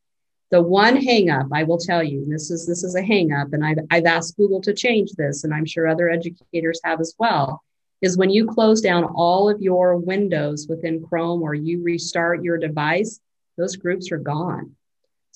The 0.50 0.60
one 0.60 0.96
hangup 0.96 1.48
I 1.52 1.62
will 1.62 1.78
tell 1.78 2.02
you, 2.02 2.26
this 2.28 2.50
is 2.50 2.66
this 2.66 2.82
is 2.82 2.96
a 2.96 3.02
hangup, 3.02 3.52
and 3.52 3.64
I've, 3.64 3.78
I've 3.90 4.04
asked 4.06 4.36
Google 4.36 4.60
to 4.62 4.74
change 4.74 5.12
this, 5.12 5.42
and 5.42 5.54
I'm 5.54 5.64
sure 5.64 5.88
other 5.88 6.10
educators 6.10 6.80
have 6.84 7.00
as 7.00 7.14
well, 7.18 7.62
is 8.02 8.16
when 8.16 8.30
you 8.30 8.46
close 8.46 8.80
down 8.80 9.04
all 9.04 9.48
of 9.48 9.62
your 9.62 9.96
windows 9.96 10.66
within 10.68 11.04
Chrome 11.04 11.42
or 11.42 11.54
you 11.54 11.82
restart 11.82 12.44
your 12.44 12.58
device, 12.58 13.20
those 13.56 13.76
groups 13.76 14.12
are 14.12 14.18
gone. 14.18 14.76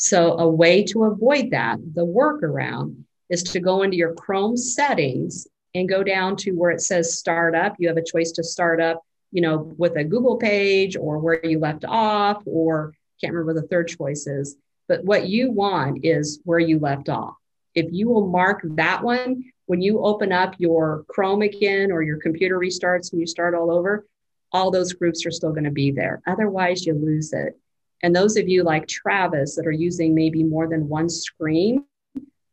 So, 0.01 0.39
a 0.39 0.49
way 0.49 0.85
to 0.85 1.05
avoid 1.05 1.51
that, 1.51 1.79
the 1.93 2.07
workaround, 2.07 3.03
is 3.31 3.43
to 3.43 3.59
go 3.59 3.83
into 3.83 3.97
your 3.97 4.15
Chrome 4.15 4.57
settings 4.57 5.49
and 5.75 5.89
go 5.89 6.05
down 6.05 6.37
to 6.37 6.53
where 6.53 6.71
it 6.71 6.81
says 6.81 7.19
start 7.19 7.57
up. 7.57 7.75
You 7.81 7.89
have 7.89 7.97
a 7.97 8.05
choice 8.05 8.31
to 8.33 8.45
start 8.45 8.81
up, 8.81 9.03
you 9.33 9.43
know, 9.43 9.75
with 9.77 9.97
a 9.97 10.05
Google 10.05 10.37
page 10.37 10.97
or 10.97 11.19
where 11.19 11.45
you 11.45 11.59
left 11.59 11.85
off, 11.85 12.45
or 12.47 12.95
can't 13.21 13.33
remember 13.33 13.55
what 13.55 13.61
the 13.61 13.67
third 13.67 13.89
choice 13.89 14.29
is. 14.29 14.55
But 14.87 15.05
what 15.05 15.27
you 15.27 15.51
want 15.51 16.05
is 16.05 16.39
where 16.45 16.61
you 16.61 16.79
left 16.79 17.09
off. 17.09 17.35
If 17.75 17.87
you 17.91 18.09
will 18.09 18.29
mark 18.29 18.61
that 18.77 19.03
one, 19.03 19.51
when 19.67 19.83
you 19.83 20.05
open 20.05 20.31
up 20.31 20.55
your 20.59 21.05
Chrome 21.09 21.43
again 21.43 21.91
or 21.91 22.03
your 22.03 22.19
computer 22.19 22.57
restarts 22.57 23.11
and 23.11 23.21
you 23.21 23.27
start 23.27 23.53
all 23.53 23.73
over, 23.73 24.07
all 24.53 24.71
those 24.71 24.93
groups 24.93 25.27
are 25.27 25.33
still 25.33 25.51
going 25.51 25.65
to 25.65 25.73
be 25.73 25.91
there. 25.91 26.23
Otherwise, 26.25 26.87
you 26.87 26.95
lose 26.95 27.33
it. 27.33 27.59
And 28.03 28.15
those 28.15 28.37
of 28.37 28.49
you 28.49 28.63
like 28.63 28.87
Travis 28.87 29.57
that 29.57 29.67
are 29.67 29.73
using 29.73 30.15
maybe 30.15 30.43
more 30.45 30.69
than 30.69 30.89
one 30.89 31.09
screen, 31.09 31.85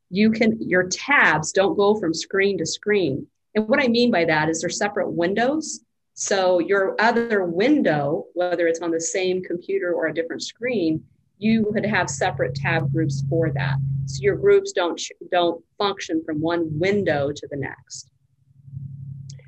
you 0.10 0.31
can, 0.31 0.58
your 0.62 0.88
tabs 0.88 1.51
don't 1.51 1.75
go 1.75 1.99
from 1.99 2.13
screen 2.13 2.58
to 2.58 2.65
screen. 2.65 3.27
And 3.53 3.67
what 3.67 3.81
I 3.81 3.88
mean 3.88 4.12
by 4.12 4.25
that 4.25 4.49
is 4.49 4.62
they're 4.62 4.69
separate 4.69 5.12
windows. 5.12 5.81
So 6.13 6.60
your 6.60 6.95
other 6.99 7.43
window, 7.43 8.25
whether 8.34 8.67
it's 8.67 8.81
on 8.81 8.91
the 8.91 9.01
same 9.01 9.43
computer 9.43 9.93
or 9.93 10.08
a 10.08 10.13
different 10.13 10.43
screen, 10.43 11.03
you 11.38 11.69
would 11.71 11.86
have 11.86 12.10
separate 12.10 12.55
tab 12.55 12.91
groups 12.91 13.23
for 13.29 13.51
that. 13.51 13.75
So 14.05 14.21
your 14.21 14.36
groups 14.36 14.71
don't 14.71 15.01
don't 15.31 15.63
function 15.77 16.23
from 16.25 16.39
one 16.39 16.69
window 16.79 17.31
to 17.36 17.47
the 17.49 17.58
next. 17.58 18.12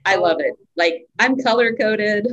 I 0.06 0.16
love 0.16 0.38
it. 0.40 0.54
Like 0.76 1.06
I'm 1.20 1.38
color 1.38 1.74
coded. 1.74 2.28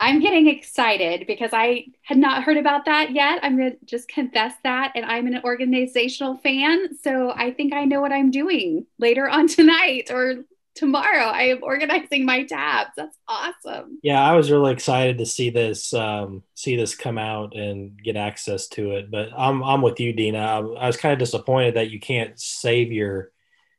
I'm 0.00 0.20
getting 0.20 0.48
excited 0.48 1.26
because 1.26 1.50
I 1.52 1.86
had 2.02 2.18
not 2.18 2.42
heard 2.42 2.56
about 2.56 2.86
that 2.86 3.12
yet. 3.12 3.40
I'm 3.42 3.56
going 3.56 3.72
to 3.72 3.84
just 3.84 4.08
confess 4.08 4.54
that. 4.64 4.92
And 4.94 5.04
I'm 5.04 5.26
an 5.26 5.40
organizational 5.44 6.38
fan. 6.38 6.96
So 6.98 7.30
I 7.30 7.52
think 7.52 7.72
I 7.72 7.84
know 7.84 8.00
what 8.00 8.12
I'm 8.12 8.30
doing 8.30 8.86
later 8.98 9.28
on 9.28 9.46
tonight 9.48 10.10
or 10.10 10.44
tomorrow. 10.74 11.26
I 11.26 11.42
am 11.44 11.62
organizing 11.62 12.24
my 12.24 12.44
tabs. 12.44 12.90
That's 12.96 13.16
awesome. 13.28 13.98
Yeah, 14.02 14.22
I 14.22 14.34
was 14.34 14.50
really 14.50 14.72
excited 14.72 15.18
to 15.18 15.26
see 15.26 15.50
this 15.50 15.92
um, 15.92 16.42
see 16.54 16.76
this 16.76 16.94
come 16.94 17.18
out 17.18 17.54
and 17.54 18.02
get 18.02 18.16
access 18.16 18.68
to 18.68 18.92
it. 18.92 19.10
But 19.10 19.28
I'm 19.36 19.62
I'm 19.62 19.82
with 19.82 20.00
you, 20.00 20.12
Dina. 20.12 20.38
I, 20.38 20.58
I 20.58 20.86
was 20.86 20.96
kind 20.96 21.12
of 21.12 21.18
disappointed 21.18 21.74
that 21.74 21.90
you 21.90 22.00
can't 22.00 22.38
save 22.40 22.92
your 22.92 23.30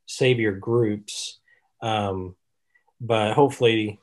save 0.05 0.39
your 0.39 0.53
groups. 0.53 1.39
Um, 1.81 2.35
but 3.01 3.33
hopefully 3.33 3.99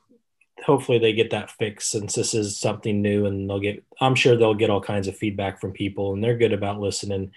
hopefully 0.71 1.01
they 1.01 1.13
get 1.13 1.31
that 1.31 1.51
fixed 1.51 1.91
since 1.91 2.15
this 2.15 2.33
is 2.33 2.57
something 2.57 3.03
new 3.03 3.27
and 3.27 3.51
they'll 3.51 3.59
get 3.59 3.85
i'm 4.01 4.15
sure 4.15 4.37
they'll 4.37 4.55
get 4.55 4.71
all 4.71 4.81
kinds 4.81 5.09
of 5.09 5.17
feedback 5.17 5.61
from 5.61 5.73
people 5.73 6.13
and 6.13 6.23
they're 6.23 6.37
good 6.37 6.53
about 6.53 6.79
listening 6.79 7.33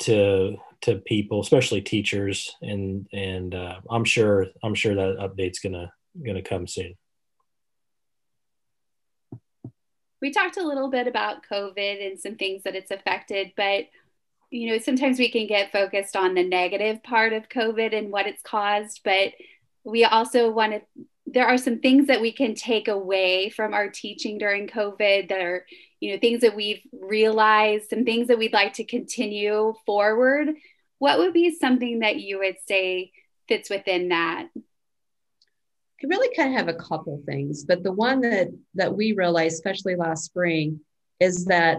to 0.00 0.56
to 0.80 0.96
people 0.96 1.40
especially 1.40 1.80
teachers 1.80 2.56
and 2.60 3.06
and 3.12 3.54
uh, 3.54 3.76
i'm 3.88 4.04
sure 4.04 4.46
i'm 4.64 4.74
sure 4.74 4.96
that 4.96 5.18
update's 5.18 5.60
gonna 5.60 5.92
gonna 6.24 6.42
come 6.42 6.66
soon. 6.66 6.94
We 10.20 10.32
talked 10.32 10.56
a 10.56 10.66
little 10.66 10.90
bit 10.90 11.06
about 11.06 11.44
covid 11.48 12.04
and 12.04 12.18
some 12.18 12.34
things 12.34 12.64
that 12.64 12.74
it's 12.74 12.90
affected 12.90 13.52
but 13.56 13.84
you 14.50 14.72
know 14.72 14.78
sometimes 14.78 15.20
we 15.20 15.30
can 15.30 15.46
get 15.46 15.70
focused 15.70 16.16
on 16.16 16.34
the 16.34 16.42
negative 16.42 17.04
part 17.04 17.32
of 17.32 17.48
covid 17.48 17.96
and 17.96 18.10
what 18.10 18.26
it's 18.26 18.42
caused 18.42 19.02
but 19.04 19.32
we 19.84 20.04
also 20.04 20.50
want 20.50 20.72
to 20.72 21.04
there 21.32 21.46
are 21.46 21.58
some 21.58 21.78
things 21.78 22.06
that 22.06 22.20
we 22.20 22.32
can 22.32 22.54
take 22.54 22.88
away 22.88 23.50
from 23.50 23.74
our 23.74 23.88
teaching 23.88 24.38
during 24.38 24.68
COVID 24.68 25.28
that 25.28 25.40
are, 25.40 25.66
you 26.00 26.12
know, 26.12 26.18
things 26.20 26.40
that 26.40 26.56
we've 26.56 26.82
realized, 26.92 27.90
some 27.90 28.04
things 28.04 28.28
that 28.28 28.38
we'd 28.38 28.52
like 28.52 28.74
to 28.74 28.84
continue 28.84 29.74
forward. 29.84 30.48
What 30.98 31.18
would 31.18 31.32
be 31.32 31.54
something 31.54 32.00
that 32.00 32.16
you 32.16 32.38
would 32.38 32.56
say 32.66 33.12
fits 33.48 33.70
within 33.70 34.08
that? 34.08 34.48
I 34.56 36.06
really 36.06 36.34
kind 36.34 36.52
of 36.52 36.58
have 36.58 36.68
a 36.68 36.78
couple 36.78 37.20
things, 37.26 37.64
but 37.64 37.82
the 37.82 37.92
one 37.92 38.20
that 38.20 38.48
that 38.74 38.96
we 38.96 39.12
realized, 39.12 39.54
especially 39.54 39.96
last 39.96 40.24
spring, 40.24 40.80
is 41.18 41.46
that 41.46 41.78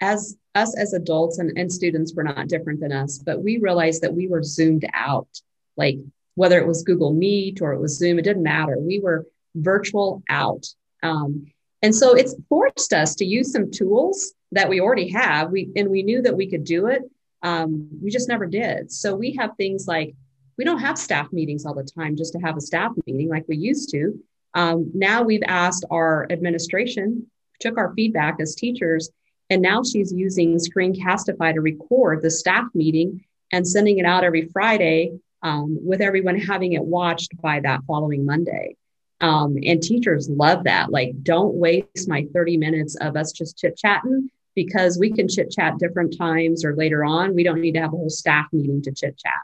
as 0.00 0.36
us 0.54 0.76
as 0.76 0.92
adults 0.92 1.38
and, 1.38 1.56
and 1.56 1.72
students 1.72 2.14
were 2.14 2.24
not 2.24 2.48
different 2.48 2.80
than 2.80 2.92
us, 2.92 3.18
but 3.18 3.42
we 3.42 3.58
realized 3.58 4.02
that 4.02 4.14
we 4.14 4.28
were 4.28 4.42
zoomed 4.42 4.84
out. 4.92 5.28
Like 5.76 5.98
whether 6.38 6.58
it 6.58 6.68
was 6.68 6.84
Google 6.84 7.12
Meet 7.12 7.60
or 7.60 7.72
it 7.72 7.80
was 7.80 7.98
Zoom, 7.98 8.18
it 8.18 8.22
didn't 8.22 8.44
matter. 8.44 8.78
We 8.78 9.00
were 9.00 9.26
virtual 9.56 10.22
out. 10.28 10.66
Um, 11.02 11.46
and 11.82 11.92
so 11.94 12.14
it's 12.14 12.36
forced 12.48 12.92
us 12.92 13.16
to 13.16 13.24
use 13.24 13.50
some 13.52 13.72
tools 13.72 14.34
that 14.52 14.68
we 14.68 14.80
already 14.80 15.08
have. 15.08 15.50
We 15.50 15.70
and 15.74 15.90
we 15.90 16.04
knew 16.04 16.22
that 16.22 16.36
we 16.36 16.48
could 16.48 16.62
do 16.62 16.86
it. 16.86 17.02
Um, 17.42 17.88
we 18.00 18.10
just 18.10 18.28
never 18.28 18.46
did. 18.46 18.92
So 18.92 19.16
we 19.16 19.34
have 19.34 19.56
things 19.56 19.88
like 19.88 20.14
we 20.56 20.64
don't 20.64 20.78
have 20.78 20.96
staff 20.96 21.32
meetings 21.32 21.66
all 21.66 21.74
the 21.74 21.82
time 21.82 22.16
just 22.16 22.32
to 22.34 22.38
have 22.38 22.56
a 22.56 22.60
staff 22.60 22.92
meeting 23.04 23.28
like 23.28 23.44
we 23.48 23.56
used 23.56 23.90
to. 23.90 24.18
Um, 24.54 24.90
now 24.94 25.22
we've 25.22 25.42
asked 25.46 25.84
our 25.90 26.26
administration, 26.30 27.26
took 27.60 27.76
our 27.78 27.92
feedback 27.94 28.36
as 28.40 28.54
teachers, 28.54 29.10
and 29.50 29.60
now 29.60 29.82
she's 29.82 30.12
using 30.12 30.56
Screencastify 30.56 31.54
to 31.54 31.60
record 31.60 32.22
the 32.22 32.30
staff 32.30 32.66
meeting 32.74 33.24
and 33.52 33.66
sending 33.66 33.98
it 33.98 34.04
out 34.04 34.22
every 34.24 34.48
Friday 34.52 35.18
um, 35.42 35.78
with 35.80 36.00
everyone 36.00 36.38
having 36.38 36.72
it 36.72 36.84
watched 36.84 37.40
by 37.40 37.60
that 37.60 37.80
following 37.86 38.24
Monday. 38.24 38.76
Um, 39.20 39.56
and 39.64 39.82
teachers 39.82 40.28
love 40.28 40.64
that. 40.64 40.90
Like, 40.90 41.22
don't 41.22 41.54
waste 41.54 42.08
my 42.08 42.26
30 42.32 42.56
minutes 42.56 42.96
of 42.96 43.16
us 43.16 43.32
just 43.32 43.58
chit 43.58 43.76
chatting 43.76 44.30
because 44.54 44.98
we 44.98 45.12
can 45.12 45.28
chit 45.28 45.50
chat 45.50 45.78
different 45.78 46.16
times 46.16 46.64
or 46.64 46.74
later 46.74 47.04
on. 47.04 47.34
We 47.34 47.42
don't 47.42 47.60
need 47.60 47.72
to 47.72 47.80
have 47.80 47.92
a 47.92 47.96
whole 47.96 48.10
staff 48.10 48.46
meeting 48.52 48.82
to 48.82 48.92
chit 48.92 49.18
chat. 49.18 49.40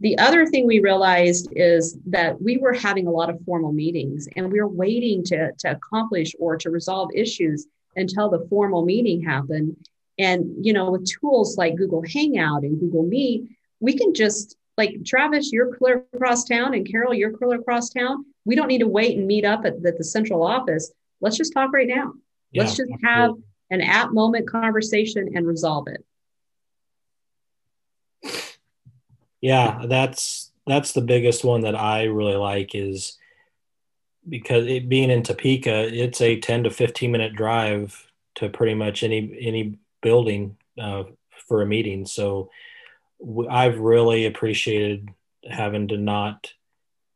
The 0.00 0.18
other 0.18 0.46
thing 0.46 0.66
we 0.66 0.80
realized 0.80 1.48
is 1.54 1.96
that 2.06 2.42
we 2.42 2.56
were 2.56 2.72
having 2.72 3.06
a 3.06 3.10
lot 3.10 3.30
of 3.30 3.40
formal 3.46 3.72
meetings 3.72 4.26
and 4.34 4.50
we 4.50 4.60
were 4.60 4.68
waiting 4.68 5.22
to, 5.24 5.52
to 5.60 5.70
accomplish 5.70 6.34
or 6.40 6.56
to 6.56 6.70
resolve 6.70 7.10
issues 7.14 7.66
until 7.94 8.28
the 8.28 8.44
formal 8.50 8.84
meeting 8.84 9.22
happened. 9.22 9.76
And, 10.18 10.64
you 10.64 10.72
know, 10.72 10.90
with 10.90 11.08
tools 11.08 11.56
like 11.56 11.76
Google 11.76 12.02
Hangout 12.12 12.64
and 12.64 12.80
Google 12.80 13.04
Meet, 13.04 13.48
we 13.78 13.96
can 13.96 14.12
just 14.12 14.56
like 14.78 15.04
Travis, 15.04 15.52
you're 15.52 15.74
clear 15.76 16.04
across 16.12 16.44
town, 16.44 16.74
and 16.74 16.88
Carol, 16.88 17.14
you're 17.14 17.36
clear 17.36 17.58
across 17.58 17.90
town. 17.90 18.24
We 18.44 18.54
don't 18.54 18.68
need 18.68 18.78
to 18.78 18.88
wait 18.88 19.18
and 19.18 19.26
meet 19.26 19.44
up 19.44 19.64
at, 19.64 19.74
at 19.84 19.98
the 19.98 20.04
central 20.04 20.42
office. 20.42 20.92
Let's 21.20 21.36
just 21.36 21.52
talk 21.52 21.72
right 21.72 21.86
now. 21.86 22.14
Yeah, 22.50 22.62
Let's 22.62 22.76
just 22.76 22.90
have 23.04 23.34
an 23.70 23.80
at 23.80 24.12
moment 24.12 24.48
conversation 24.48 25.30
and 25.34 25.46
resolve 25.46 25.88
it. 25.88 26.04
Yeah, 29.40 29.86
that's 29.86 30.52
that's 30.66 30.92
the 30.92 31.00
biggest 31.00 31.44
one 31.44 31.62
that 31.62 31.74
I 31.74 32.04
really 32.04 32.36
like 32.36 32.74
is 32.74 33.18
because 34.28 34.66
it 34.66 34.88
being 34.88 35.10
in 35.10 35.22
Topeka, 35.22 35.92
it's 35.92 36.20
a 36.20 36.38
10 36.38 36.64
to 36.64 36.70
15 36.70 37.10
minute 37.10 37.34
drive 37.34 38.06
to 38.36 38.48
pretty 38.48 38.74
much 38.74 39.02
any 39.02 39.36
any 39.40 39.78
building 40.00 40.56
uh, 40.78 41.04
for 41.48 41.62
a 41.62 41.66
meeting. 41.66 42.06
So 42.06 42.50
I've 43.48 43.78
really 43.78 44.26
appreciated 44.26 45.08
having 45.48 45.88
to 45.88 45.96
not 45.96 46.52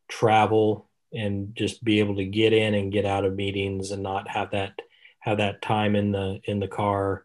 travel 0.09 0.88
and 1.12 1.55
just 1.57 1.83
be 1.83 2.01
able 2.01 2.16
to 2.16 2.25
get 2.25 2.53
in 2.53 2.75
and 2.75 2.92
get 2.92 3.05
out 3.05 3.25
of 3.25 3.35
meetings 3.35 3.90
and 3.90 4.03
not 4.03 4.29
have 4.29 4.51
that 4.51 4.73
have 5.21 5.38
that 5.38 5.62
time 5.62 5.97
in 5.97 6.12
the 6.12 6.40
in 6.45 6.61
the 6.61 6.69
car 6.69 7.25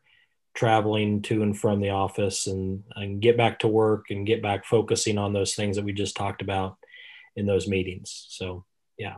traveling 0.53 1.21
to 1.21 1.43
and 1.43 1.57
from 1.57 1.79
the 1.79 1.89
office 1.89 2.47
and, 2.47 2.83
and 2.95 3.21
get 3.21 3.37
back 3.37 3.59
to 3.59 3.67
work 3.67 4.07
and 4.09 4.27
get 4.27 4.41
back 4.41 4.65
focusing 4.65 5.17
on 5.17 5.31
those 5.31 5.55
things 5.55 5.77
that 5.77 5.85
we 5.85 5.93
just 5.93 6.15
talked 6.15 6.41
about 6.41 6.77
in 7.37 7.45
those 7.45 7.67
meetings. 7.67 8.25
So 8.29 8.65
yeah. 8.97 9.17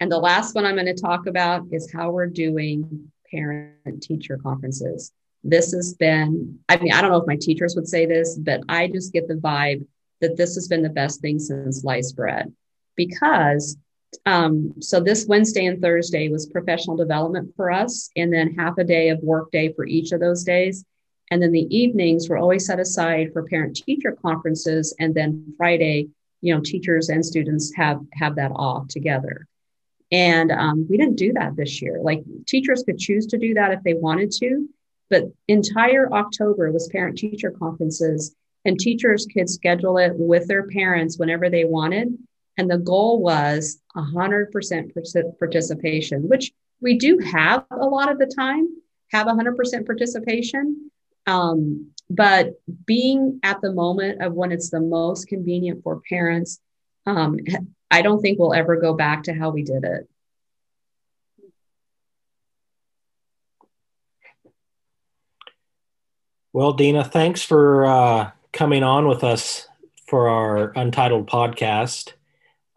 And 0.00 0.10
the 0.10 0.18
last 0.18 0.54
one 0.54 0.66
i'm 0.66 0.74
going 0.74 0.86
to 0.86 0.94
talk 0.94 1.26
about 1.26 1.62
is 1.70 1.90
how 1.92 2.10
we're 2.10 2.26
doing 2.26 3.10
parent 3.30 4.02
teacher 4.02 4.38
conferences 4.42 5.12
this 5.44 5.72
has 5.72 5.94
been, 5.94 6.58
I 6.68 6.76
mean, 6.76 6.92
I 6.92 7.00
don't 7.00 7.10
know 7.10 7.20
if 7.20 7.26
my 7.26 7.36
teachers 7.36 7.74
would 7.74 7.88
say 7.88 8.06
this, 8.06 8.36
but 8.36 8.60
I 8.68 8.88
just 8.88 9.12
get 9.12 9.28
the 9.28 9.34
vibe 9.34 9.86
that 10.20 10.36
this 10.36 10.54
has 10.54 10.68
been 10.68 10.82
the 10.82 10.88
best 10.88 11.20
thing 11.20 11.38
since 11.38 11.80
sliced 11.80 12.16
bread 12.16 12.52
because 12.96 13.76
um, 14.26 14.74
so 14.80 15.00
this 15.00 15.26
Wednesday 15.26 15.66
and 15.66 15.80
Thursday 15.80 16.28
was 16.28 16.46
professional 16.46 16.96
development 16.96 17.52
for 17.56 17.70
us, 17.70 18.10
and 18.16 18.32
then 18.32 18.54
half 18.54 18.78
a 18.78 18.84
day 18.84 19.08
of 19.08 19.18
work 19.20 19.50
day 19.50 19.72
for 19.72 19.86
each 19.86 20.12
of 20.12 20.20
those 20.20 20.44
days. 20.44 20.84
And 21.30 21.42
then 21.42 21.52
the 21.52 21.74
evenings 21.74 22.28
were 22.28 22.36
always 22.36 22.66
set 22.66 22.78
aside 22.78 23.32
for 23.32 23.44
parent 23.44 23.76
teacher 23.76 24.16
conferences. 24.20 24.94
And 25.00 25.14
then 25.14 25.54
Friday, 25.56 26.08
you 26.42 26.54
know, 26.54 26.60
teachers 26.60 27.08
and 27.08 27.24
students 27.24 27.72
have 27.74 28.00
have 28.12 28.36
that 28.36 28.52
off 28.54 28.88
together. 28.88 29.46
And 30.10 30.52
um, 30.52 30.86
we 30.90 30.98
didn't 30.98 31.16
do 31.16 31.32
that 31.32 31.56
this 31.56 31.80
year. 31.80 31.98
Like 32.02 32.22
teachers 32.46 32.82
could 32.82 32.98
choose 32.98 33.26
to 33.28 33.38
do 33.38 33.54
that 33.54 33.72
if 33.72 33.82
they 33.82 33.94
wanted 33.94 34.30
to, 34.32 34.68
but 35.12 35.24
entire 35.46 36.10
October 36.10 36.72
was 36.72 36.88
parent 36.88 37.18
teacher 37.18 37.50
conferences, 37.50 38.34
and 38.64 38.78
teachers 38.78 39.26
could 39.32 39.50
schedule 39.50 39.98
it 39.98 40.12
with 40.14 40.48
their 40.48 40.66
parents 40.68 41.18
whenever 41.18 41.50
they 41.50 41.64
wanted. 41.64 42.16
And 42.56 42.70
the 42.70 42.78
goal 42.78 43.20
was 43.20 43.78
100% 43.94 45.38
participation, 45.38 46.28
which 46.28 46.52
we 46.80 46.96
do 46.96 47.18
have 47.18 47.66
a 47.70 47.86
lot 47.86 48.10
of 48.10 48.18
the 48.18 48.26
time, 48.26 48.68
have 49.10 49.26
100% 49.26 49.86
participation. 49.86 50.90
Um, 51.26 51.92
but 52.08 52.54
being 52.86 53.38
at 53.42 53.60
the 53.60 53.72
moment 53.72 54.22
of 54.22 54.32
when 54.32 54.50
it's 54.50 54.70
the 54.70 54.80
most 54.80 55.28
convenient 55.28 55.82
for 55.82 56.00
parents 56.08 56.58
um, 57.06 57.38
I 57.90 58.02
don't 58.02 58.20
think 58.20 58.38
we'll 58.38 58.54
ever 58.54 58.76
go 58.76 58.94
back 58.94 59.24
to 59.24 59.34
how 59.34 59.50
we 59.50 59.62
did 59.62 59.84
it. 59.84 60.08
Well, 66.54 66.74
Dina, 66.74 67.02
thanks 67.02 67.40
for 67.40 67.86
uh, 67.86 68.30
coming 68.52 68.82
on 68.82 69.08
with 69.08 69.24
us 69.24 69.66
for 70.06 70.28
our 70.28 70.70
Untitled 70.76 71.26
podcast. 71.26 72.12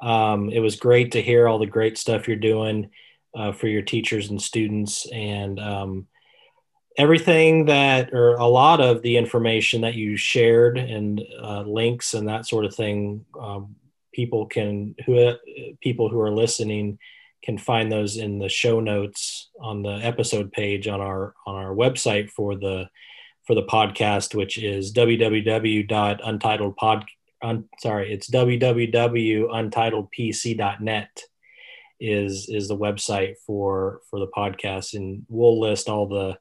Um, 0.02 0.50
it 0.50 0.60
was 0.60 0.78
great 0.78 1.12
to 1.12 1.22
hear 1.22 1.46
all 1.46 1.60
the 1.60 1.66
great 1.66 1.98
stuff 1.98 2.26
you're 2.26 2.38
doing 2.38 2.90
uh, 3.36 3.52
for 3.52 3.68
your 3.68 3.82
teachers 3.82 4.30
and 4.30 4.42
students, 4.42 5.06
and 5.12 5.60
um, 5.60 6.08
everything 6.98 7.66
that, 7.66 8.14
or 8.14 8.36
a 8.36 8.46
lot 8.46 8.80
of 8.80 9.02
the 9.02 9.18
information 9.18 9.82
that 9.82 9.96
you 9.96 10.16
shared, 10.16 10.78
and 10.78 11.22
uh, 11.44 11.64
links 11.64 12.14
and 12.14 12.30
that 12.30 12.48
sort 12.48 12.64
of 12.64 12.74
thing. 12.74 13.26
Um, 13.38 13.76
people 14.14 14.46
can 14.46 14.96
who 15.06 15.34
people 15.82 16.08
who 16.08 16.22
are 16.22 16.32
listening 16.32 16.98
can 17.44 17.58
find 17.58 17.92
those 17.92 18.16
in 18.16 18.40
the 18.40 18.48
show 18.48 18.80
notes 18.80 19.50
on 19.60 19.84
the 19.84 20.00
episode 20.02 20.54
page 20.54 20.88
on 20.88 21.02
our 21.02 21.34
on 21.46 21.56
our 21.56 21.76
website 21.76 22.30
for 22.30 22.56
the 22.56 22.88
for 23.46 23.56
the 23.56 23.64
podcast, 23.64 24.36
which 24.36 24.58
is 24.58 24.94
www.untitledpod. 24.94 27.06
Un, 27.42 27.66
sorry, 27.80 28.12
it's 28.12 28.30
www.untitledpc.net 28.30 31.24
is 31.98 32.50
is 32.50 32.68
the 32.68 32.78
website 32.78 33.36
for 33.46 34.02
for 34.10 34.20
the 34.20 34.28
podcast, 34.28 34.96
and 34.96 35.26
we'll 35.30 35.58
list 35.60 35.88
all 35.90 36.08
the 36.08 36.38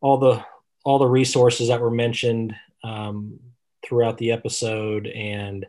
all 0.00 0.18
the 0.18 0.44
all 0.84 0.98
the 0.98 1.06
resources 1.06 1.68
that 1.68 1.80
were 1.80 1.90
mentioned 1.90 2.54
um, 2.82 3.38
throughout 3.84 4.18
the 4.18 4.32
episode, 4.32 5.06
and 5.06 5.64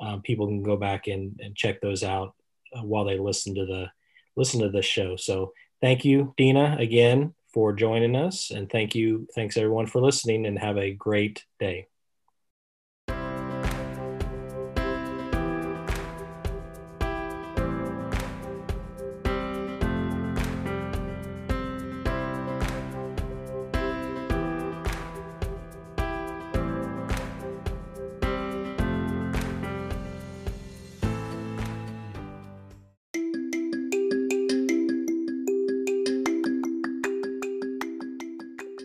um, 0.00 0.20
people 0.22 0.46
can 0.46 0.62
go 0.62 0.76
back 0.76 1.06
and, 1.06 1.40
and 1.42 1.56
check 1.56 1.80
those 1.80 2.04
out 2.04 2.34
uh, 2.76 2.82
while 2.82 3.04
they 3.04 3.18
listen 3.18 3.54
to 3.54 3.64
the 3.64 3.86
listen 4.36 4.60
to 4.60 4.68
this 4.68 4.84
show. 4.84 5.16
So 5.16 5.54
thank 5.80 6.04
you, 6.04 6.34
Dina, 6.36 6.76
again 6.78 7.34
for 7.52 7.72
joining 7.72 8.16
us. 8.16 8.50
And 8.50 8.70
thank 8.70 8.94
you. 8.94 9.26
Thanks 9.34 9.56
everyone 9.56 9.86
for 9.86 10.00
listening 10.00 10.46
and 10.46 10.58
have 10.58 10.78
a 10.78 10.92
great 10.92 11.44
day. 11.58 11.89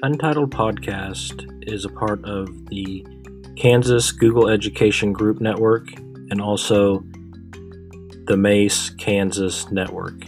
Untitled 0.06 0.52
Podcast 0.52 1.68
is 1.68 1.84
a 1.84 1.90
part 1.90 2.24
of 2.26 2.68
the 2.68 3.04
Kansas 3.56 4.12
Google 4.12 4.48
Education 4.48 5.12
Group 5.12 5.42
Network 5.42 5.92
and 6.30 6.40
also 6.40 7.04
the 8.28 8.38
Mace 8.38 8.92
Kansas 8.92 9.72
Network. 9.72 10.22